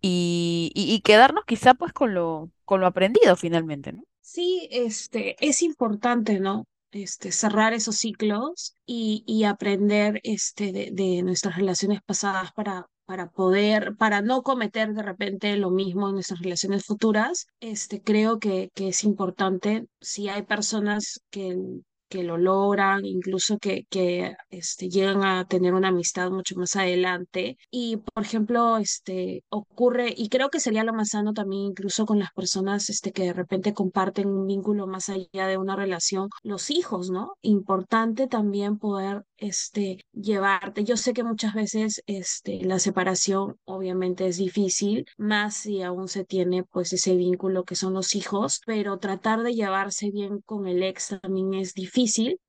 y, 0.00 0.70
y, 0.74 0.92
y 0.94 1.00
quedarnos 1.00 1.44
quizá 1.46 1.74
pues 1.74 1.92
con 1.92 2.14
lo, 2.14 2.50
con 2.64 2.80
lo 2.80 2.86
aprendido 2.86 3.36
finalmente, 3.36 3.92
¿no? 3.92 4.02
Sí, 4.30 4.68
este, 4.70 5.36
es 5.40 5.62
importante, 5.62 6.38
¿no? 6.38 6.66
Este, 6.90 7.32
cerrar 7.32 7.72
esos 7.72 7.96
ciclos 7.96 8.74
y, 8.84 9.24
y 9.26 9.44
aprender 9.44 10.20
este, 10.22 10.70
de, 10.70 10.90
de 10.92 11.22
nuestras 11.22 11.56
relaciones 11.56 12.00
pasadas 12.04 12.52
para, 12.52 12.86
para 13.06 13.30
poder, 13.30 13.96
para 13.96 14.20
no 14.20 14.42
cometer 14.42 14.92
de 14.92 15.02
repente 15.02 15.56
lo 15.56 15.70
mismo 15.70 16.08
en 16.08 16.14
nuestras 16.16 16.40
relaciones 16.40 16.84
futuras. 16.84 17.46
Este, 17.60 18.02
creo 18.02 18.38
que, 18.38 18.70
que 18.74 18.88
es 18.88 19.02
importante 19.02 19.86
si 20.00 20.28
hay 20.28 20.42
personas 20.42 21.20
que 21.30 21.56
que 22.08 22.22
lo 22.22 22.36
logran, 22.36 23.04
incluso 23.04 23.58
que, 23.58 23.84
que 23.90 24.34
este, 24.50 24.88
llegan 24.88 25.22
a 25.24 25.46
tener 25.46 25.74
una 25.74 25.88
amistad 25.88 26.30
mucho 26.30 26.56
más 26.56 26.76
adelante. 26.76 27.56
Y, 27.70 27.98
por 27.98 28.24
ejemplo, 28.24 28.78
este, 28.78 29.44
ocurre, 29.48 30.12
y 30.16 30.28
creo 30.28 30.50
que 30.50 30.60
sería 30.60 30.84
lo 30.84 30.94
más 30.94 31.10
sano 31.10 31.32
también, 31.32 31.62
incluso 31.62 32.06
con 32.06 32.18
las 32.18 32.32
personas 32.32 32.90
este, 32.90 33.12
que 33.12 33.24
de 33.24 33.32
repente 33.32 33.74
comparten 33.74 34.28
un 34.28 34.46
vínculo 34.46 34.86
más 34.86 35.08
allá 35.08 35.46
de 35.46 35.58
una 35.58 35.76
relación, 35.76 36.28
los 36.42 36.70
hijos, 36.70 37.10
¿no? 37.10 37.34
Importante 37.42 38.26
también 38.26 38.78
poder 38.78 39.24
este, 39.36 40.04
llevarte. 40.12 40.84
Yo 40.84 40.96
sé 40.96 41.12
que 41.12 41.24
muchas 41.24 41.54
veces 41.54 42.02
este, 42.06 42.60
la 42.64 42.78
separación 42.78 43.56
obviamente 43.64 44.26
es 44.26 44.36
difícil, 44.36 45.06
más 45.16 45.56
si 45.56 45.82
aún 45.82 46.08
se 46.08 46.24
tiene 46.24 46.64
pues 46.64 46.92
ese 46.92 47.16
vínculo 47.16 47.64
que 47.64 47.76
son 47.76 47.94
los 47.94 48.14
hijos, 48.14 48.60
pero 48.66 48.98
tratar 48.98 49.42
de 49.42 49.54
llevarse 49.54 50.10
bien 50.10 50.40
con 50.44 50.66
el 50.66 50.82
ex 50.82 51.18
también 51.22 51.54
es 51.54 51.74
difícil, 51.74 51.97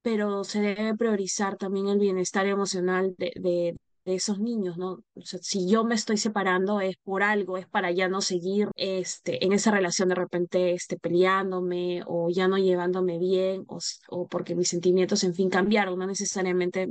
pero 0.01 0.43
se 0.43 0.61
debe 0.61 0.95
priorizar 0.95 1.57
también 1.57 1.87
el 1.87 1.99
bienestar 1.99 2.45
emocional 2.45 3.15
de, 3.17 3.75
esos 4.05 4.39
niños, 4.39 4.75
¿no? 4.77 5.03
Si 5.23 5.69
yo 5.69 5.83
me 5.83 5.93
estoy 5.93 6.17
separando 6.17 6.81
es 6.81 6.95
por 7.03 7.21
algo, 7.21 7.57
es 7.57 7.67
para 7.67 7.91
ya 7.91 8.07
no 8.07 8.21
seguir 8.21 8.69
este, 8.75 9.45
en 9.45 9.53
esa 9.53 9.69
relación 9.69 10.09
de 10.09 10.15
repente 10.15 10.73
este, 10.73 10.97
peleándome 10.97 12.01
o 12.07 12.29
ya 12.31 12.47
no 12.47 12.57
llevándome 12.57 13.19
bien 13.19 13.65
o, 13.67 13.77
o 14.09 14.27
porque 14.27 14.55
mis 14.55 14.69
sentimientos, 14.69 15.23
en 15.23 15.35
fin, 15.35 15.51
cambiaron, 15.51 15.99
no 15.99 16.07
necesariamente 16.07 16.87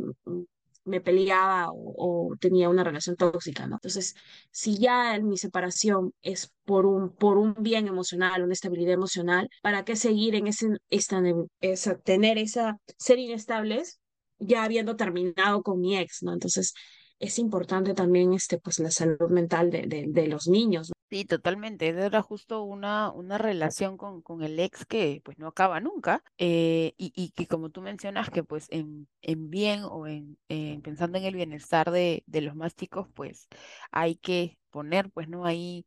me 0.89 1.01
peleaba 1.01 1.71
o, 1.71 2.31
o, 2.33 2.37
tenía 2.37 2.69
una 2.69 2.85
relación 2.85 3.17
tóxica, 3.17 3.67
¿no? 3.67 3.77
Entonces, 3.77 4.15
si 4.51 4.79
ya 4.79 5.15
en 5.17 5.29
mi 5.29 5.37
separación 5.39 6.13
es 6.23 6.53
por 6.65 6.87
un, 6.87 7.15
por 7.15 7.39
un 7.39 7.55
bien 7.59 7.87
emocional, 7.89 8.43
una 8.43 8.53
estabilidad 8.55 8.95
emocional, 8.95 9.49
¿para 9.63 9.85
qué 9.85 9.97
seguir 9.97 10.35
en 10.35 10.47
ese, 10.49 10.69
esta, 10.91 11.23
esa, 11.61 11.99
tener 11.99 12.39
esa, 12.39 12.79
ser 12.99 13.19
inestables 13.19 14.01
ya 14.39 14.65
habiendo 14.65 14.97
terminado 14.97 15.63
con 15.63 15.81
mi 15.81 15.97
ex, 15.99 16.23
¿no? 16.23 16.33
Entonces, 16.33 16.75
es 17.21 17.39
importante 17.39 17.95
también 17.95 18.33
este, 18.33 18.59
pues, 18.59 18.79
la 18.81 18.91
salud 18.91 19.29
mental 19.31 19.71
de, 19.71 19.83
de, 19.87 20.07
de 20.09 20.27
los 20.29 20.49
niños. 20.49 20.93
Sí, 21.11 21.25
totalmente. 21.25 21.89
Era 21.89 22.21
justo 22.21 22.63
una, 22.65 23.11
una 23.13 23.39
relación 23.39 23.97
con, 23.97 24.21
con 24.21 24.43
el 24.43 24.61
ex 24.61 24.85
que 24.85 25.23
pues 25.25 25.39
no 25.39 25.47
acaba 25.47 25.81
nunca. 25.81 26.23
eh, 26.37 26.93
y, 26.99 27.13
y 27.15 27.31
que 27.31 27.47
como 27.47 27.71
tú 27.71 27.81
mencionas 27.81 28.29
que 28.29 28.45
pues 28.45 28.67
en, 28.71 29.09
en 29.23 29.49
bien 29.49 29.85
o 29.85 30.07
en, 30.07 30.39
en 30.49 30.83
pensando 30.83 31.17
en 31.17 31.25
el 31.25 31.35
bienestar 31.35 31.91
de, 31.91 32.25
de 32.27 32.43
los 32.43 32.55
más 32.57 32.75
chicos, 32.77 33.09
pues 33.15 33.49
hay 33.91 34.17
que 34.17 34.59
poner 34.69 35.11
pues 35.11 35.29
no 35.29 35.47
ahí 35.47 35.87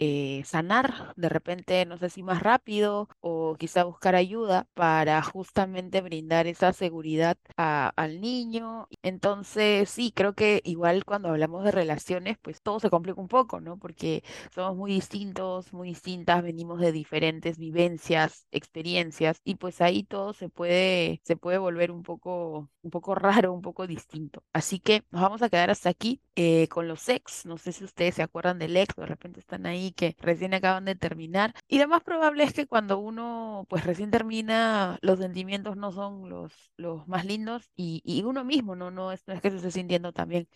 eh, 0.00 0.42
sanar 0.44 1.12
de 1.16 1.28
repente, 1.28 1.84
no 1.86 1.98
sé 1.98 2.08
si 2.10 2.22
más 2.22 2.42
rápido 2.42 3.08
o 3.20 3.56
quizá 3.58 3.84
buscar 3.84 4.14
ayuda 4.14 4.66
para 4.74 5.20
justamente 5.22 6.00
brindar 6.00 6.46
esa 6.46 6.72
seguridad 6.72 7.36
a- 7.56 7.92
al 7.96 8.20
niño. 8.20 8.88
Entonces, 9.02 9.90
sí, 9.90 10.12
creo 10.14 10.34
que 10.34 10.60
igual 10.64 11.04
cuando 11.04 11.28
hablamos 11.30 11.64
de 11.64 11.72
relaciones, 11.72 12.38
pues 12.40 12.62
todo 12.62 12.80
se 12.80 12.90
complica 12.90 13.20
un 13.20 13.28
poco, 13.28 13.60
¿no? 13.60 13.78
Porque 13.78 14.22
somos 14.54 14.76
muy 14.76 14.92
distintos, 14.92 15.72
muy 15.72 15.88
distintas, 15.88 16.42
venimos 16.42 16.80
de 16.80 16.92
diferentes 16.92 17.58
vivencias, 17.58 18.46
experiencias 18.50 19.40
y 19.44 19.56
pues 19.56 19.80
ahí 19.80 20.04
todo 20.04 20.32
se 20.32 20.48
puede, 20.48 21.20
se 21.24 21.36
puede 21.36 21.58
volver 21.58 21.90
un 21.90 22.02
poco, 22.02 22.70
un 22.82 22.90
poco 22.90 23.14
raro, 23.14 23.52
un 23.52 23.62
poco 23.62 23.86
distinto. 23.86 24.44
Así 24.52 24.78
que 24.80 25.04
nos 25.10 25.22
vamos 25.22 25.42
a 25.42 25.48
quedar 25.50 25.70
hasta 25.70 25.88
aquí 25.90 26.20
eh, 26.36 26.68
con 26.68 26.88
los 26.88 27.08
ex. 27.08 27.46
No 27.46 27.58
sé 27.58 27.72
si 27.72 27.84
ustedes 27.84 28.14
se 28.16 28.22
acuerdan 28.22 28.58
del 28.58 28.76
ex, 28.76 28.94
de 28.96 29.06
repente 29.06 29.40
están 29.40 29.66
ahí 29.66 29.87
que 29.92 30.16
recién 30.20 30.54
acaban 30.54 30.84
de 30.84 30.94
terminar. 30.96 31.54
Y 31.68 31.78
lo 31.78 31.88
más 31.88 32.02
probable 32.02 32.44
es 32.44 32.52
que 32.52 32.66
cuando 32.66 32.98
uno 32.98 33.66
pues 33.68 33.84
recién 33.84 34.10
termina, 34.10 34.98
los 35.02 35.18
sentimientos 35.18 35.76
no 35.76 35.92
son 35.92 36.28
los, 36.28 36.52
los 36.76 37.06
más 37.08 37.24
lindos 37.24 37.70
y, 37.76 38.02
y 38.04 38.22
uno 38.24 38.44
mismo 38.44 38.76
no, 38.76 38.90
no 38.90 39.12
es, 39.12 39.26
no 39.26 39.34
es 39.34 39.40
que 39.40 39.50
se 39.50 39.56
esté 39.56 39.70
sintiendo 39.70 40.12
también. 40.12 40.48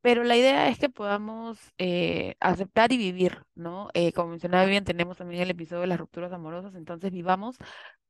Pero 0.00 0.22
la 0.24 0.36
idea 0.36 0.68
es 0.68 0.78
que 0.78 0.90
podamos 0.90 1.58
eh, 1.78 2.36
aceptar 2.40 2.92
y 2.92 2.98
vivir, 2.98 3.42
¿no? 3.54 3.88
Eh, 3.94 4.12
como 4.12 4.30
mencionaba 4.30 4.66
bien, 4.66 4.84
tenemos 4.84 5.16
también 5.18 5.42
el 5.42 5.50
episodio 5.50 5.82
de 5.82 5.86
las 5.88 5.98
rupturas 6.00 6.32
amorosas, 6.32 6.74
entonces 6.74 7.10
vivamos 7.12 7.56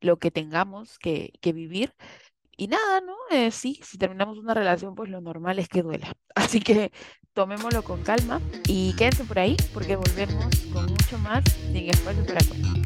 lo 0.00 0.18
que 0.18 0.30
tengamos 0.30 0.98
que, 0.98 1.32
que 1.40 1.52
vivir 1.52 1.94
y 2.56 2.68
nada, 2.68 3.00
¿no? 3.00 3.14
Eh, 3.30 3.50
sí, 3.50 3.80
si 3.82 3.98
terminamos 3.98 4.38
una 4.38 4.54
relación, 4.54 4.94
pues 4.94 5.10
lo 5.10 5.20
normal 5.20 5.58
es 5.58 5.68
que 5.68 5.82
duela. 5.82 6.12
Así 6.34 6.60
que 6.60 6.92
tomémoslo 7.32 7.82
con 7.82 8.02
calma 8.02 8.40
y 8.66 8.94
quédense 8.96 9.24
por 9.24 9.38
ahí 9.38 9.56
porque 9.72 9.96
volvemos 9.96 10.54
con 10.72 10.86
mucho 10.86 11.18
más 11.18 11.44
sin 11.72 11.88
espacio 11.90 12.24
para 12.26 12.40
contar. 12.44 12.84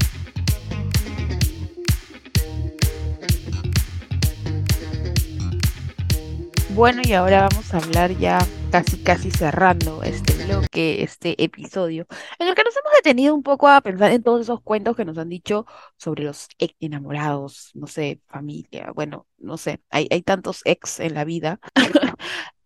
Bueno, 6.71 7.03
y 7.05 7.13
ahora 7.13 7.49
vamos 7.49 7.75
a 7.75 7.79
hablar 7.79 8.17
ya 8.19 8.39
casi 8.71 9.03
casi 9.03 9.31
cerrando 9.31 10.03
este 10.03 10.45
bloque, 10.45 11.03
este 11.03 11.43
episodio, 11.43 12.07
en 12.39 12.49
el 12.49 12.55
que 12.55 12.65
nos 12.65 12.77
hemos 12.77 12.93
detenido 12.93 13.35
un 13.35 13.43
poco 13.43 13.69
a 13.69 13.81
pensar 13.81 14.13
en 14.13 14.23
todos 14.23 14.43
esos 14.43 14.61
cuentos 14.63 14.97
que 14.97 15.05
nos 15.05 15.19
han 15.19 15.29
dicho 15.29 15.67
sobre 15.97 16.25
los 16.25 16.49
ex 16.59 16.75
enamorados, 16.81 17.71
no 17.75 17.87
sé, 17.87 18.21
familia, 18.27 18.93
bueno, 18.95 19.27
no 19.39 19.57
sé, 19.57 19.81
hay, 19.91 20.07
hay 20.11 20.23
tantos 20.23 20.61
ex 20.65 21.01
en 21.01 21.15
la 21.15 21.25
vida. 21.25 21.61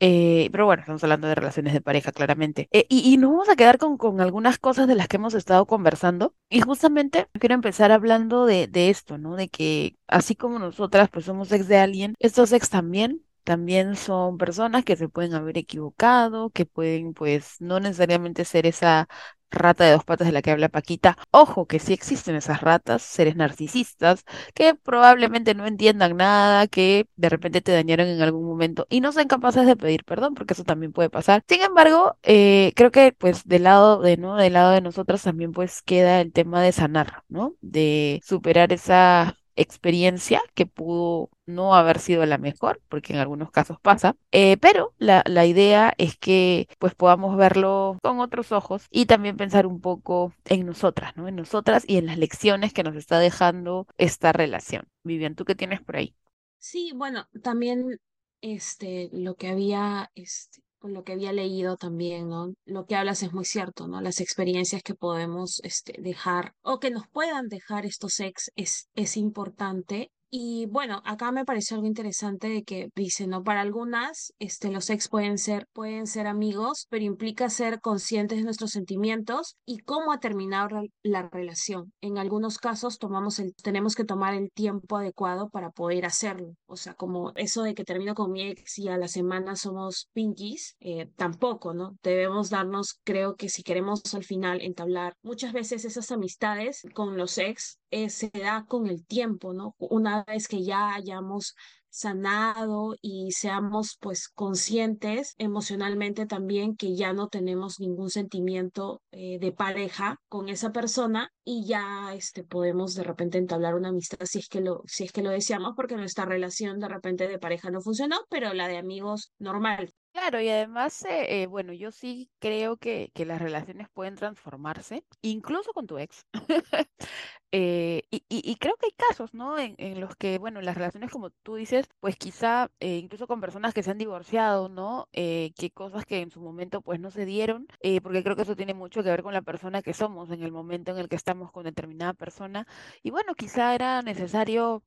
Eh, 0.04 0.48
pero 0.50 0.66
bueno, 0.66 0.80
estamos 0.80 1.04
hablando 1.04 1.28
de 1.28 1.36
relaciones 1.36 1.72
de 1.72 1.80
pareja, 1.80 2.10
claramente. 2.10 2.68
Eh, 2.72 2.86
y, 2.88 3.14
y 3.14 3.18
nos 3.18 3.30
vamos 3.30 3.48
a 3.48 3.54
quedar 3.54 3.78
con, 3.78 3.96
con 3.96 4.20
algunas 4.20 4.58
cosas 4.58 4.88
de 4.88 4.96
las 4.96 5.06
que 5.06 5.16
hemos 5.16 5.32
estado 5.34 5.64
conversando. 5.64 6.34
Y 6.50 6.60
justamente 6.60 7.28
quiero 7.38 7.54
empezar 7.54 7.92
hablando 7.92 8.44
de, 8.44 8.66
de 8.66 8.90
esto, 8.90 9.16
¿no? 9.16 9.36
De 9.36 9.48
que 9.48 9.96
así 10.08 10.34
como 10.34 10.58
nosotras 10.58 11.08
pues 11.08 11.26
somos 11.26 11.52
ex 11.52 11.68
de 11.68 11.78
alguien, 11.78 12.14
estos 12.18 12.50
ex 12.52 12.68
también 12.68 13.22
también 13.44 13.96
son 13.96 14.38
personas 14.38 14.84
que 14.84 14.96
se 14.96 15.08
pueden 15.08 15.34
haber 15.34 15.58
equivocado, 15.58 16.50
que 16.50 16.66
pueden, 16.66 17.14
pues, 17.14 17.56
no 17.60 17.80
necesariamente 17.80 18.44
ser 18.44 18.66
esa 18.66 19.08
rata 19.50 19.84
de 19.84 19.92
dos 19.92 20.04
patas 20.04 20.26
de 20.26 20.32
la 20.32 20.40
que 20.42 20.50
habla 20.50 20.68
Paquita. 20.70 21.16
Ojo, 21.30 21.66
que 21.66 21.78
sí 21.78 21.92
existen 21.92 22.34
esas 22.36 22.62
ratas, 22.62 23.02
seres 23.02 23.36
narcisistas, 23.36 24.24
que 24.54 24.74
probablemente 24.74 25.54
no 25.54 25.66
entiendan 25.66 26.16
nada, 26.16 26.66
que 26.66 27.06
de 27.16 27.28
repente 27.28 27.60
te 27.60 27.72
dañaron 27.72 28.08
en 28.08 28.22
algún 28.22 28.44
momento 28.46 28.86
y 28.90 29.00
no 29.00 29.12
sean 29.12 29.28
capaces 29.28 29.66
de 29.66 29.76
pedir 29.76 30.04
perdón, 30.04 30.34
porque 30.34 30.54
eso 30.54 30.64
también 30.64 30.92
puede 30.92 31.10
pasar. 31.10 31.42
Sin 31.48 31.60
embargo, 31.62 32.16
eh, 32.22 32.72
creo 32.76 32.90
que, 32.90 33.12
pues, 33.12 33.44
del 33.46 33.64
lado 33.64 34.00
de, 34.00 34.16
¿no? 34.16 34.36
Del 34.36 34.54
lado 34.54 34.72
de 34.72 34.80
nosotras 34.80 35.22
también, 35.22 35.52
pues, 35.52 35.82
queda 35.82 36.20
el 36.20 36.32
tema 36.32 36.62
de 36.62 36.72
sanar, 36.72 37.22
¿no? 37.28 37.54
De 37.60 38.20
superar 38.24 38.72
esa 38.72 39.36
experiencia 39.62 40.42
que 40.54 40.66
pudo 40.66 41.30
no 41.46 41.74
haber 41.74 41.98
sido 41.98 42.24
la 42.26 42.38
mejor, 42.38 42.80
porque 42.88 43.12
en 43.12 43.18
algunos 43.18 43.50
casos 43.50 43.78
pasa, 43.80 44.16
eh, 44.32 44.56
pero 44.58 44.94
la, 44.98 45.22
la 45.26 45.46
idea 45.46 45.94
es 45.98 46.16
que 46.16 46.68
pues 46.78 46.94
podamos 46.94 47.36
verlo 47.36 47.98
con 48.02 48.20
otros 48.20 48.52
ojos 48.52 48.86
y 48.90 49.06
también 49.06 49.36
pensar 49.36 49.66
un 49.66 49.80
poco 49.80 50.32
en 50.44 50.66
nosotras, 50.66 51.16
¿no? 51.16 51.28
En 51.28 51.36
nosotras 51.36 51.84
y 51.86 51.96
en 51.98 52.06
las 52.06 52.18
lecciones 52.18 52.72
que 52.72 52.82
nos 52.84 52.96
está 52.96 53.18
dejando 53.18 53.86
esta 53.98 54.32
relación. 54.32 54.86
Vivian, 55.04 55.34
¿tú 55.34 55.44
qué 55.44 55.54
tienes 55.54 55.80
por 55.80 55.96
ahí? 55.96 56.14
Sí, 56.58 56.92
bueno, 56.94 57.28
también 57.42 58.00
este, 58.40 59.10
lo 59.12 59.34
que 59.34 59.48
había, 59.48 60.10
este, 60.14 60.62
lo 60.90 61.04
que 61.04 61.12
había 61.12 61.32
leído 61.32 61.76
también, 61.76 62.28
¿no? 62.28 62.54
Lo 62.64 62.86
que 62.86 62.96
hablas 62.96 63.22
es 63.22 63.32
muy 63.32 63.44
cierto, 63.44 63.88
¿no? 63.88 64.00
Las 64.00 64.20
experiencias 64.20 64.82
que 64.82 64.94
podemos 64.94 65.60
este, 65.64 65.94
dejar 66.00 66.54
o 66.62 66.78
que 66.80 66.90
nos 66.90 67.08
puedan 67.08 67.48
dejar 67.48 67.86
estos 67.86 68.20
ex 68.20 68.50
es, 68.56 68.88
es 68.94 69.16
importante 69.16 70.10
Y 70.34 70.64
bueno, 70.64 71.02
acá 71.04 71.30
me 71.30 71.44
pareció 71.44 71.74
algo 71.74 71.86
interesante 71.86 72.48
de 72.48 72.62
que 72.64 72.88
dice, 72.96 73.26
¿no? 73.26 73.44
Para 73.44 73.60
algunas, 73.60 74.32
este, 74.38 74.70
los 74.70 74.88
ex 74.88 75.10
pueden 75.10 75.36
ser, 75.36 75.66
pueden 75.74 76.06
ser 76.06 76.26
amigos, 76.26 76.86
pero 76.88 77.04
implica 77.04 77.50
ser 77.50 77.82
conscientes 77.82 78.38
de 78.38 78.44
nuestros 78.44 78.70
sentimientos 78.70 79.56
y 79.66 79.80
cómo 79.80 80.10
ha 80.10 80.20
terminado 80.20 80.84
la 81.02 81.28
relación. 81.28 81.92
En 82.00 82.16
algunos 82.16 82.56
casos 82.56 82.98
tomamos 82.98 83.40
el, 83.40 83.54
tenemos 83.56 83.94
que 83.94 84.04
tomar 84.04 84.32
el 84.32 84.50
tiempo 84.50 84.96
adecuado 84.96 85.50
para 85.50 85.68
poder 85.68 86.06
hacerlo. 86.06 86.54
O 86.64 86.76
sea, 86.76 86.94
como 86.94 87.32
eso 87.36 87.62
de 87.62 87.74
que 87.74 87.84
termino 87.84 88.14
con 88.14 88.32
mi 88.32 88.48
ex 88.48 88.78
y 88.78 88.88
a 88.88 88.96
la 88.96 89.08
semana 89.08 89.54
somos 89.54 90.08
pinkies, 90.14 90.76
eh, 90.80 91.10
tampoco, 91.14 91.74
¿no? 91.74 91.98
Debemos 92.02 92.48
darnos, 92.48 92.98
creo 93.04 93.36
que 93.36 93.50
si 93.50 93.62
queremos 93.62 94.00
al 94.14 94.24
final 94.24 94.62
entablar 94.62 95.12
muchas 95.22 95.52
veces 95.52 95.84
esas 95.84 96.10
amistades 96.10 96.86
con 96.94 97.18
los 97.18 97.36
ex, 97.36 97.81
eh, 97.92 98.10
se 98.10 98.30
da 98.34 98.64
con 98.66 98.86
el 98.88 99.06
tiempo, 99.06 99.52
¿no? 99.52 99.74
Una 99.78 100.24
vez 100.24 100.48
que 100.48 100.64
ya 100.64 100.94
hayamos 100.94 101.54
sanado 101.92 102.96
y 103.02 103.32
seamos 103.32 103.98
pues 104.00 104.28
conscientes 104.28 105.34
emocionalmente 105.36 106.24
también 106.26 106.74
que 106.74 106.96
ya 106.96 107.12
no 107.12 107.28
tenemos 107.28 107.80
ningún 107.80 108.08
sentimiento 108.08 109.02
eh, 109.10 109.38
de 109.38 109.52
pareja 109.52 110.18
con 110.28 110.48
esa 110.48 110.72
persona 110.72 111.30
y 111.44 111.66
ya 111.66 112.14
este 112.14 112.44
podemos 112.44 112.94
de 112.94 113.04
repente 113.04 113.36
entablar 113.36 113.74
una 113.74 113.90
amistad 113.90 114.24
si 114.24 114.38
es 114.38 114.48
que 114.48 114.62
lo 114.62 114.82
si 114.86 115.04
es 115.04 115.12
que 115.12 115.22
lo 115.22 115.30
deseamos 115.30 115.74
porque 115.76 115.96
nuestra 115.96 116.24
relación 116.24 116.78
de 116.80 116.88
repente 116.88 117.28
de 117.28 117.38
pareja 117.38 117.70
no 117.70 117.82
funcionó, 117.82 118.16
pero 118.30 118.54
la 118.54 118.68
de 118.68 118.78
amigos 118.78 119.32
normal. 119.38 119.92
Claro, 120.12 120.40
y 120.42 120.48
además, 120.50 121.02
eh, 121.06 121.42
eh, 121.42 121.46
bueno, 121.46 121.72
yo 121.72 121.90
sí 121.90 122.30
creo 122.38 122.76
que, 122.76 123.10
que 123.14 123.24
las 123.24 123.40
relaciones 123.40 123.88
pueden 123.88 124.14
transformarse, 124.14 125.06
incluso 125.22 125.72
con 125.72 125.86
tu 125.86 125.98
ex. 125.98 126.26
Eh, 127.54 128.04
y, 128.10 128.24
y- 128.30 128.50
y 128.50 128.56
creo 128.56 128.76
que 128.76 128.86
hay 128.86 128.92
casos, 128.92 129.34
¿no? 129.34 129.58
En, 129.58 129.74
en 129.78 130.00
los 130.00 130.16
que, 130.16 130.38
bueno, 130.38 130.60
las 130.62 130.74
relaciones, 130.76 131.10
como 131.10 131.30
tú 131.30 131.54
dices, 131.56 131.86
pues 132.00 132.16
quizá 132.16 132.70
eh, 132.80 132.96
incluso 132.98 133.26
con 133.26 133.40
personas 133.42 133.74
que 133.74 133.82
se 133.82 133.90
han 133.90 133.98
divorciado, 133.98 134.68
¿no? 134.70 135.08
Eh, 135.12 135.52
que 135.58 135.70
cosas 135.70 136.06
que 136.06 136.20
en 136.22 136.30
su 136.30 136.40
momento 136.40 136.80
pues 136.82 136.98
no 137.00 137.10
se 137.10 137.26
dieron, 137.26 137.66
porque 138.02 138.22
creo 138.24 138.36
que 138.36 138.42
eso 138.42 138.56
tiene 138.56 138.74
mucho 138.74 139.02
que 139.02 139.10
ver 139.10 139.22
con 139.22 139.34
la 139.34 139.42
persona 139.42 139.82
que 139.82 139.94
somos 139.94 140.30
en 140.30 140.42
el 140.42 140.52
momento 140.52 140.92
en 140.92 140.98
el 140.98 141.08
que 141.08 141.16
estamos 141.16 141.52
con 141.52 141.64
determinada 141.64 142.14
persona. 142.14 142.66
Y 143.02 143.10
bueno, 143.10 143.34
quizá 143.34 143.74
era 143.74 144.02
necesario 144.02 144.82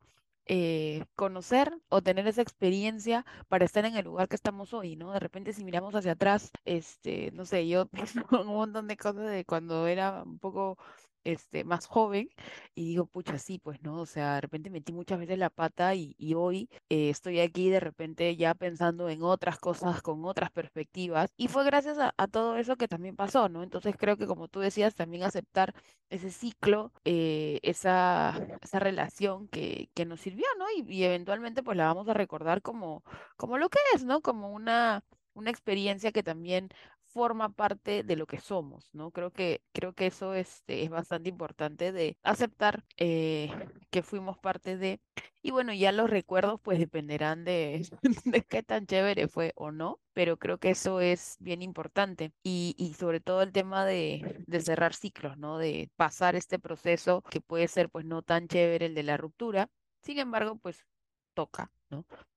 eh, 0.47 1.05
conocer 1.15 1.71
o 1.89 2.01
tener 2.01 2.27
esa 2.27 2.41
experiencia 2.41 3.25
para 3.47 3.65
estar 3.65 3.85
en 3.85 3.95
el 3.95 4.05
lugar 4.05 4.27
que 4.27 4.35
estamos 4.35 4.73
hoy, 4.73 4.95
¿no? 4.95 5.11
De 5.13 5.19
repente 5.19 5.53
si 5.53 5.63
miramos 5.65 5.95
hacia 5.95 6.13
atrás, 6.13 6.51
este, 6.65 7.31
no 7.31 7.45
sé, 7.45 7.67
yo 7.67 7.89
en 8.31 8.39
un 8.39 8.47
montón 8.47 8.87
de 8.87 8.97
cosas 8.97 9.29
de 9.31 9.45
cuando 9.45 9.87
era 9.87 10.23
un 10.23 10.39
poco 10.39 10.77
este, 11.25 11.63
más 11.65 11.87
joven 11.87 12.29
y 12.75 12.85
digo, 12.85 13.05
pucha, 13.05 13.37
sí, 13.39 13.59
pues, 13.59 13.81
¿no? 13.83 13.99
O 14.01 14.05
sea, 14.05 14.35
de 14.35 14.41
repente 14.41 14.69
metí 14.69 14.93
muchas 14.93 15.19
veces 15.19 15.37
la 15.37 15.49
pata 15.49 15.95
y, 15.95 16.15
hoy 16.35 16.69
eh, 16.89 17.09
estoy 17.09 17.39
aquí 17.39 17.69
de 17.69 17.79
repente 17.79 18.35
ya 18.35 18.53
pensando 18.53 19.09
en 19.09 19.23
otras 19.23 19.59
cosas 19.59 20.01
con 20.01 20.25
otras 20.25 20.51
perspectivas 20.51 21.31
y 21.37 21.47
fue 21.49 21.65
gracias 21.65 21.97
a, 21.99 22.13
a 22.17 22.27
todo 22.27 22.57
eso 22.57 22.75
que 22.77 22.87
también 22.87 23.15
pasó, 23.15 23.49
¿no? 23.49 23.63
Entonces 23.63 23.95
creo 23.97 24.17
que 24.17 24.27
como 24.27 24.47
tú 24.47 24.59
decías, 24.59 24.95
también 24.95 25.23
aceptar 25.23 25.73
ese 26.09 26.31
ciclo, 26.31 26.91
eh, 27.05 27.59
esa, 27.63 28.37
esa 28.61 28.79
relación 28.79 29.47
que, 29.47 29.89
que 29.93 30.05
nos 30.05 30.21
sirvió, 30.21 30.45
¿no? 30.57 30.65
Y, 30.77 30.93
y 30.93 31.03
eventualmente 31.03 31.63
pues 31.63 31.77
la 31.77 31.85
vamos 31.87 32.07
a 32.09 32.13
recordar 32.13 32.61
como, 32.61 33.03
como 33.37 33.57
lo 33.57 33.69
que 33.69 33.79
es, 33.95 34.03
¿no? 34.05 34.21
Como 34.21 34.51
una, 34.53 35.03
una 35.33 35.49
experiencia 35.49 36.11
que 36.11 36.23
también 36.23 36.69
forma 37.15 37.49
parte 37.55 38.03
de 38.03 38.17
lo 38.17 38.27
que 38.27 38.39
somos, 38.41 38.89
¿no? 38.93 39.11
Creo 39.11 39.31
que, 39.31 39.63
creo 39.73 39.93
que 39.93 40.07
eso 40.07 40.35
este, 40.35 40.83
es 40.83 40.89
bastante 40.91 41.29
importante 41.29 41.93
de 41.93 42.17
aceptar 42.23 42.83
eh, 42.97 43.49
que 43.89 44.03
fuimos 44.03 44.37
parte 44.37 44.77
de, 44.77 45.01
y 45.41 45.51
bueno, 45.51 45.73
ya 45.73 45.91
los 45.93 46.09
recuerdos 46.09 46.59
pues 46.61 46.77
dependerán 46.79 47.45
de, 47.45 47.87
de 48.25 48.41
qué 48.43 48.63
tan 48.63 48.85
chévere 48.85 49.27
fue 49.29 49.53
o 49.55 49.71
no, 49.71 50.01
pero 50.13 50.37
creo 50.37 50.57
que 50.59 50.71
eso 50.71 50.99
es 51.01 51.37
bien 51.39 51.61
importante 51.61 52.33
y, 52.43 52.75
y 52.77 52.95
sobre 52.95 53.21
todo 53.21 53.41
el 53.43 53.53
tema 53.53 53.85
de, 53.85 54.43
de 54.47 54.61
cerrar 54.61 54.93
ciclos, 54.93 55.37
¿no? 55.37 55.57
De 55.57 55.89
pasar 55.95 56.35
este 56.35 56.59
proceso 56.59 57.21
que 57.23 57.41
puede 57.41 57.67
ser 57.69 57.89
pues 57.89 58.05
no 58.05 58.21
tan 58.23 58.47
chévere 58.47 58.87
el 58.87 58.95
de 58.95 59.03
la 59.03 59.17
ruptura, 59.17 59.69
sin 60.01 60.19
embargo, 60.19 60.57
pues 60.57 60.85
toca. 61.33 61.71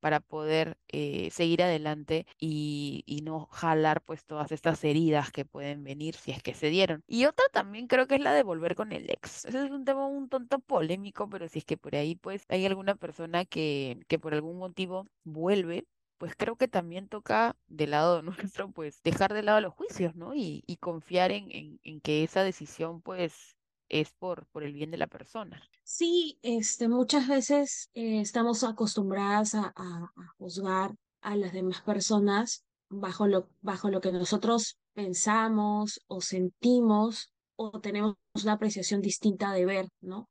Para 0.01 0.21
poder 0.21 0.79
eh, 0.89 1.31
seguir 1.31 1.63
adelante 1.63 2.27
y, 2.39 3.03
y 3.07 3.23
no 3.23 3.47
jalar 3.51 4.03
pues 4.03 4.25
todas 4.25 4.53
estas 4.53 4.83
heridas 4.85 5.33
que 5.33 5.45
pueden 5.45 5.83
venir 5.85 6.15
si 6.15 6.31
es 6.31 6.43
que 6.43 6.55
se 6.55 6.71
dieron. 6.71 7.03
Y 7.07 7.25
otra 7.27 7.45
también 7.53 7.87
creo 7.89 8.07
que 8.07 8.15
es 8.17 8.21
la 8.21 8.33
de 8.33 8.43
volver 8.45 8.75
con 8.77 8.93
el 8.93 9.11
ex. 9.11 9.45
Ese 9.45 9.65
es 9.65 9.71
un 9.71 9.85
tema 9.85 10.07
un 10.07 10.29
tonto 10.29 10.61
polémico, 10.61 11.29
pero 11.29 11.49
si 11.49 11.59
es 11.61 11.65
que 11.65 11.77
por 11.77 11.97
ahí 11.97 12.15
pues 12.17 12.45
hay 12.49 12.67
alguna 12.67 12.95
persona 12.97 13.45
que, 13.45 14.01
que 14.09 14.19
por 14.19 14.35
algún 14.35 14.59
motivo 14.59 15.07
vuelve, 15.25 15.87
pues 16.19 16.35
creo 16.37 16.57
que 16.57 16.69
también 16.69 17.09
toca 17.09 17.57
del 17.67 17.91
lado 17.93 18.23
nuestro, 18.57 18.71
pues 18.73 19.03
dejar 19.03 19.33
de 19.35 19.43
lado 19.43 19.61
los 19.61 19.75
juicios, 19.75 20.15
¿no? 20.17 20.35
Y, 20.35 20.65
y 20.67 20.77
confiar 20.79 21.31
en, 21.33 21.51
en, 21.53 21.81
en 21.85 22.01
que 22.01 22.25
esa 22.25 22.43
decisión, 22.45 23.01
pues, 23.03 23.58
es 23.89 24.13
por, 24.13 24.47
por 24.47 24.63
el 24.63 24.73
bien 24.73 24.91
de 24.91 24.99
la 24.99 25.07
persona. 25.07 25.63
Sí, 25.83 26.39
este, 26.43 26.89
muchas 26.89 27.29
veces 27.29 27.91
eh, 27.95 28.21
estamos 28.21 28.63
acostumbradas 28.65 29.55
a, 29.55 29.73
a- 29.75 30.13
juzgar 30.39 30.95
a 31.23 31.37
las 31.37 31.53
demás 31.53 31.81
personas 31.83 32.65
bajo 32.91 33.27
lo, 33.27 33.49
bajo 33.61 33.91
lo 33.91 34.01
que 34.01 34.13
nosotros 34.13 34.79
pensamos 34.95 36.01
o 36.07 36.21
sentimos 36.21 37.33
o 37.57 37.81
tenemos 37.81 38.17
una 38.43 38.53
apreciación 38.53 39.01
distinta 39.01 39.53
de 39.53 39.65
ver, 39.67 39.89
¿no? 40.01 40.29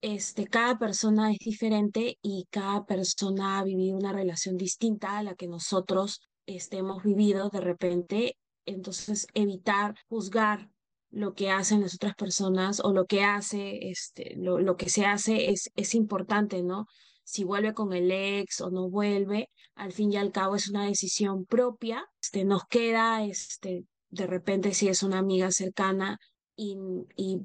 Este, 0.00 0.46
cada 0.46 0.78
persona 0.78 1.32
es 1.32 1.38
diferente 1.38 2.18
y 2.22 2.46
cada 2.50 2.84
persona 2.84 3.58
ha 3.58 3.64
vivido 3.64 3.96
una 3.96 4.12
relación 4.12 4.56
distinta 4.56 5.18
a 5.18 5.22
la 5.22 5.34
que 5.34 5.48
nosotros 5.48 6.20
este, 6.46 6.78
hemos 6.78 7.02
vivido 7.02 7.48
de 7.48 7.60
repente. 7.60 8.36
Entonces, 8.66 9.26
evitar 9.34 9.94
juzgar 10.08 10.70
lo 11.14 11.34
que 11.34 11.50
hacen 11.50 11.80
las 11.80 11.94
otras 11.94 12.14
personas 12.16 12.80
o 12.80 12.92
lo 12.92 13.06
que 13.06 13.22
hace, 13.22 13.88
este, 13.88 14.34
lo, 14.36 14.58
lo 14.58 14.76
que 14.76 14.88
se 14.88 15.06
hace 15.06 15.50
es, 15.50 15.70
es 15.76 15.94
importante, 15.94 16.62
¿no? 16.62 16.86
Si 17.22 17.44
vuelve 17.44 17.72
con 17.72 17.92
el 17.92 18.10
ex 18.10 18.60
o 18.60 18.70
no 18.70 18.90
vuelve, 18.90 19.48
al 19.76 19.92
fin 19.92 20.12
y 20.12 20.16
al 20.16 20.32
cabo 20.32 20.56
es 20.56 20.68
una 20.68 20.86
decisión 20.86 21.46
propia. 21.46 22.04
Este, 22.20 22.44
nos 22.44 22.64
queda, 22.64 23.24
este, 23.24 23.84
de 24.10 24.26
repente, 24.26 24.74
si 24.74 24.88
es 24.88 25.04
una 25.04 25.18
amiga 25.18 25.52
cercana 25.52 26.18
y, 26.56 26.76
y 27.16 27.40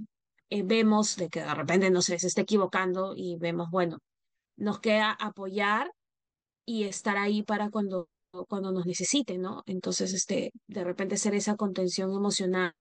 eh, 0.49 0.63
vemos 0.63 1.15
de 1.15 1.29
que 1.29 1.41
de 1.41 1.53
repente 1.53 1.91
no 1.91 2.01
sé, 2.01 2.17
se 2.17 2.27
está 2.27 2.41
equivocando 2.41 3.13
y 3.15 3.37
vemos, 3.37 3.69
bueno, 3.71 3.99
nos 4.57 4.79
queda 4.79 5.11
apoyar 5.11 5.91
y 6.65 6.85
estar 6.85 7.17
ahí 7.17 7.43
para 7.43 7.69
cuando, 7.69 8.09
cuando 8.47 8.71
nos 8.71 8.85
necesite, 8.87 9.37
¿no? 9.37 9.63
Entonces, 9.67 10.13
este, 10.13 10.51
de 10.67 10.83
repente 10.83 11.17
ser 11.17 11.35
esa 11.35 11.55
contención 11.55 12.11
emocional 12.11 12.73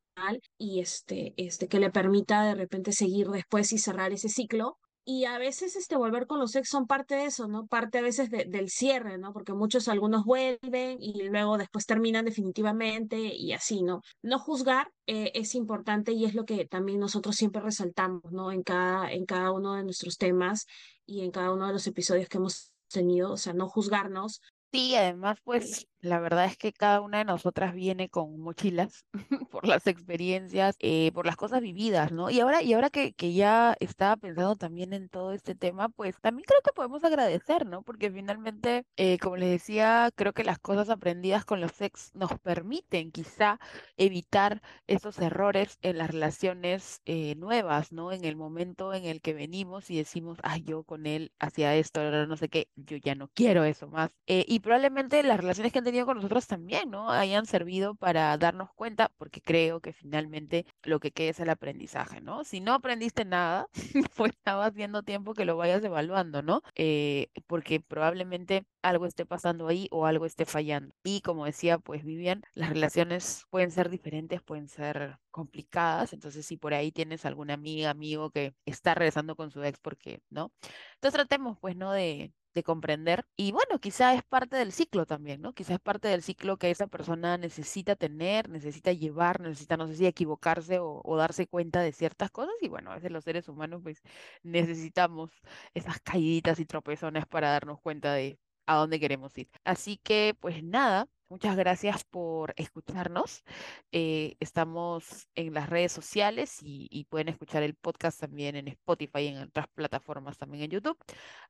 y 0.57 0.81
este, 0.81 1.35
este, 1.37 1.69
que 1.69 1.81
le 1.81 1.91
permita 1.91 2.45
de 2.45 2.55
repente 2.55 2.93
seguir 2.93 3.29
después 3.29 3.73
y 3.73 3.79
cerrar 3.79 4.13
ese 4.13 4.29
ciclo. 4.29 4.79
Y 5.05 5.25
a 5.25 5.39
veces 5.39 5.75
este 5.75 5.97
volver 5.97 6.27
con 6.27 6.39
los 6.39 6.55
ex 6.55 6.69
son 6.69 6.87
parte 6.87 7.15
de 7.15 7.25
eso, 7.25 7.49
¿no? 7.49 7.67
Parte 7.67 7.97
a 7.97 8.03
veces 8.03 8.29
de- 8.31 8.45
del 8.45 8.69
cierre, 8.69 9.17
¿no? 9.17 9.33
Porque 9.33 9.55
muchos, 9.55 9.89
algunos 9.89 10.25
vuelven 10.25 10.99
y 11.01 11.23
luego 11.23 11.57
después 11.57 11.87
terminan 11.87 12.27
definitivamente 12.27 13.17
y 13.35 13.55
así, 13.55 13.83
¿no? 13.83 14.03
No 14.23 14.39
juzgar 14.39 14.91
eh, 15.07 15.31
es 15.35 15.55
importante 15.55 16.13
y 16.13 16.27
es 16.27 16.35
lo 16.35 16.45
que 16.45 16.67
también 16.67 17.01
nosotros 17.01 17.37
siempre 17.37 17.63
resaltamos, 17.63 18.23
¿no? 18.33 18.53
En 18.53 18.63
cada, 18.63 19.11
en 19.11 19.25
cada 19.25 19.51
uno 19.53 19.75
de 19.77 19.85
nuestros 19.85 20.19
temas 20.19 20.67
y 21.07 21.23
en 21.23 21.31
cada 21.31 21.53
uno 21.55 21.67
de 21.67 21.73
los 21.73 21.87
episodios 21.87 22.29
que 22.29 22.37
hemos 22.37 22.73
tenido, 22.93 23.33
o 23.33 23.37
sea, 23.39 23.55
no 23.55 23.67
juzgarnos. 23.67 24.43
Sí, 24.71 24.95
además, 24.95 25.39
pues 25.43 25.87
la 26.01 26.21
verdad 26.21 26.45
es 26.45 26.57
que 26.57 26.73
cada 26.73 27.01
una 27.01 27.19
de 27.19 27.25
nosotras 27.25 27.75
viene 27.75 28.09
con 28.09 28.39
mochilas 28.41 29.05
por 29.51 29.67
las 29.67 29.87
experiencias, 29.87 30.77
eh, 30.79 31.11
por 31.13 31.27
las 31.27 31.37
cosas 31.37 31.61
vividas, 31.61 32.13
¿no? 32.13 32.31
Y 32.31 32.41
ahora, 32.41 32.63
y 32.63 32.73
ahora 32.73 32.91
que, 32.91 33.13
que 33.15 33.33
ya 33.33 33.77
estaba 33.81 34.17
pensando 34.17 34.57
también 34.57 34.93
en 34.93 35.09
todo 35.09 35.33
este 35.33 35.55
tema, 35.55 35.89
pues 35.89 36.21
también 36.21 36.45
creo 36.47 36.61
que 36.63 36.73
podemos 36.73 37.03
agradecer, 37.05 37.67
¿no? 37.67 37.83
Porque 37.83 38.11
finalmente, 38.11 38.85
eh, 38.97 39.19
como 39.19 39.37
les 39.37 39.51
decía, 39.51 40.11
creo 40.15 40.33
que 40.33 40.45
las 40.45 40.59
cosas 40.59 40.89
aprendidas 40.91 41.45
con 41.45 41.61
los 41.61 41.81
ex 41.81 42.15
nos 42.15 42.39
permiten 42.41 43.11
quizá 43.11 43.59
evitar 43.97 44.63
esos 44.87 45.19
errores 45.19 45.79
en 45.83 45.99
las 45.99 46.11
relaciones 46.11 47.01
eh, 47.07 47.35
nuevas, 47.37 47.93
¿no? 47.93 48.13
En 48.13 48.25
el 48.25 48.37
momento 48.37 48.95
en 48.95 49.05
el 49.05 49.21
que 49.21 49.35
venimos 49.35 49.91
y 49.91 49.97
decimos, 49.97 50.39
ay, 50.43 50.63
yo 50.63 50.85
con 50.85 51.07
él 51.07 51.33
hacía 51.41 51.75
esto, 51.75 52.01
no 52.27 52.37
sé 52.37 52.49
qué, 52.49 52.69
yo 52.77 52.97
ya 52.97 53.15
no 53.15 53.29
quiero 53.35 53.65
eso 53.65 53.89
más. 53.89 54.17
Y 54.27 54.61
probablemente 54.61 55.23
las 55.23 55.39
relaciones 55.39 55.73
que 55.73 55.79
tenido 55.89 56.07
con 56.07 56.17
nosotros 56.17 56.47
también, 56.47 56.91
¿no? 56.91 57.11
Hayan 57.11 57.47
servido 57.47 57.95
para 57.95 58.37
darnos 58.37 58.71
cuenta, 58.75 59.11
porque 59.17 59.41
creo 59.41 59.81
que 59.81 59.93
finalmente 59.93 60.67
lo 60.83 61.01
que 61.01 61.13
queda 61.13 61.31
es 61.31 61.41
el 61.41 61.49
aprendizaje, 61.51 62.21
¿no? 62.21 62.45
Si 62.45 62.61
no 62.61 62.75
aprendiste 62.75 63.25
nada, 63.25 63.69
pues 64.17 64.33
estabas 64.33 64.75
viendo 64.75 65.03
tiempo 65.03 65.33
que 65.35 65.47
lo 65.47 65.57
vayas 65.57 65.83
evaluando, 65.83 66.43
¿no? 66.43 66.63
Eh, 66.75 67.29
porque 67.47 67.81
probablemente 67.81 68.67
algo 68.83 69.07
esté 69.07 69.25
pasando 69.27 69.69
ahí 69.69 69.89
o 69.91 70.05
algo 70.07 70.27
esté 70.27 70.45
fallando. 70.45 70.95
Y 71.03 71.23
como 71.23 71.47
decía, 71.47 71.79
pues 71.79 72.05
Vivian, 72.05 72.43
las 72.55 72.69
relaciones 72.71 73.45
pueden 73.51 73.71
ser 73.71 73.89
diferentes, 73.89 74.43
pueden 74.43 74.69
ser 74.69 75.19
complicadas, 75.31 76.13
entonces 76.13 76.45
si 76.45 76.57
por 76.57 76.75
ahí 76.75 76.93
tienes 76.93 77.25
alguna 77.25 77.55
amiga, 77.55 77.91
amigo 77.91 78.31
que 78.31 78.55
está 78.67 78.95
regresando 78.95 79.37
con 79.37 79.51
su 79.51 79.63
ex, 79.65 79.79
porque, 79.81 80.21
¿no? 80.31 80.53
Entonces 80.95 81.15
tratemos, 81.15 81.59
pues, 81.61 81.77
¿no? 81.77 81.93
De, 81.93 82.33
de 82.55 82.63
comprender. 82.63 83.27
Y 83.37 83.53
bueno, 83.53 83.79
quizá 83.81 84.15
es 84.15 84.23
parte 84.23 84.57
del 84.57 84.73
ciclo 84.73 85.07
también, 85.07 85.41
¿no? 85.41 85.53
Quizá 85.53 85.75
es 85.75 85.81
parte 85.81 86.09
del 86.09 86.23
ciclo 86.23 86.57
que 86.57 86.71
esa 86.71 86.87
persona 86.87 87.39
necesita 87.39 87.97
tener, 87.97 88.49
necesita 88.49 88.93
llevar, 88.93 89.41
necesita, 89.41 89.77
no 89.77 89.87
sé 89.87 89.97
si 89.97 90.07
equivocarse 90.07 90.79
o, 90.81 91.17
darse 91.17 91.47
cuenta 91.47 91.81
de 91.81 91.93
ciertas 91.93 92.31
cosas. 92.31 92.55
Y 92.61 92.69
bueno, 92.69 92.91
a 92.91 92.97
veces 92.97 93.11
los 93.13 93.25
seres 93.25 93.49
humanos 93.49 93.81
pues 93.83 94.03
necesitamos 94.43 95.31
esas 95.75 96.01
caíditas 96.01 96.61
y 96.61 96.67
tropezones 96.67 97.27
para 97.27 97.51
darnos 97.51 97.81
cuenta 97.81 98.13
de 98.15 98.39
a 98.69 98.77
dónde 98.77 99.01
queremos 99.01 99.37
ir. 99.39 99.49
Así 99.65 99.99
que 99.99 100.37
pues 100.41 100.63
nada, 100.63 101.09
Muchas 101.31 101.57
gracias 101.57 102.05
por 102.05 102.55
escucharnos. 102.57 103.45
Eh, 103.93 104.37
estamos 104.41 105.29
en 105.35 105.53
las 105.53 105.69
redes 105.69 105.93
sociales 105.93 106.63
y, 106.63 106.89
y, 106.91 107.05
pueden 107.05 107.29
escuchar 107.29 107.63
el 107.63 107.75
podcast 107.75 108.19
también 108.19 108.57
en 108.57 108.67
Spotify 108.69 109.19
y 109.21 109.27
en 109.27 109.43
otras 109.43 109.67
plataformas 109.75 110.39
también 110.39 110.65
en 110.65 110.71
YouTube. 110.71 110.97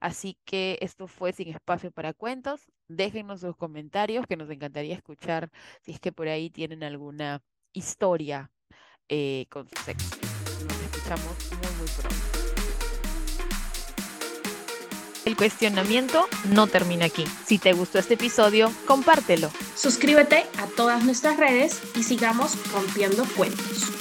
Así 0.00 0.37
que 0.44 0.78
esto 0.81 1.07
fue 1.07 1.33
Sin 1.33 1.48
Espacio 1.48 1.92
para 1.92 2.12
Cuentos. 2.12 2.72
Déjenos 2.88 3.40
sus 3.40 3.57
comentarios 3.57 4.26
que 4.26 4.37
nos 4.37 4.50
encantaría 4.50 4.96
escuchar 4.96 5.48
si 5.83 5.92
es 5.92 6.00
que 6.00 6.11
por 6.11 6.26
ahí 6.26 6.50
tienen 6.50 6.83
alguna 6.83 7.40
historia 7.72 8.50
eh, 9.09 9.46
con 9.48 9.68
su 9.68 9.76
sexo. 9.85 10.16
Nos 10.66 10.83
escuchamos 10.83 11.52
muy, 11.52 11.78
muy 11.78 11.88
pronto. 11.96 12.47
El 15.28 15.36
cuestionamiento 15.36 16.26
no 16.54 16.68
termina 16.68 17.04
aquí. 17.04 17.26
Si 17.44 17.58
te 17.58 17.74
gustó 17.74 17.98
este 17.98 18.14
episodio, 18.14 18.72
compártelo. 18.86 19.50
Suscríbete 19.76 20.46
a 20.56 20.66
todas 20.74 21.04
nuestras 21.04 21.36
redes 21.36 21.82
y 21.94 22.02
sigamos 22.02 22.56
rompiendo 22.72 23.26
cuentos. 23.36 23.97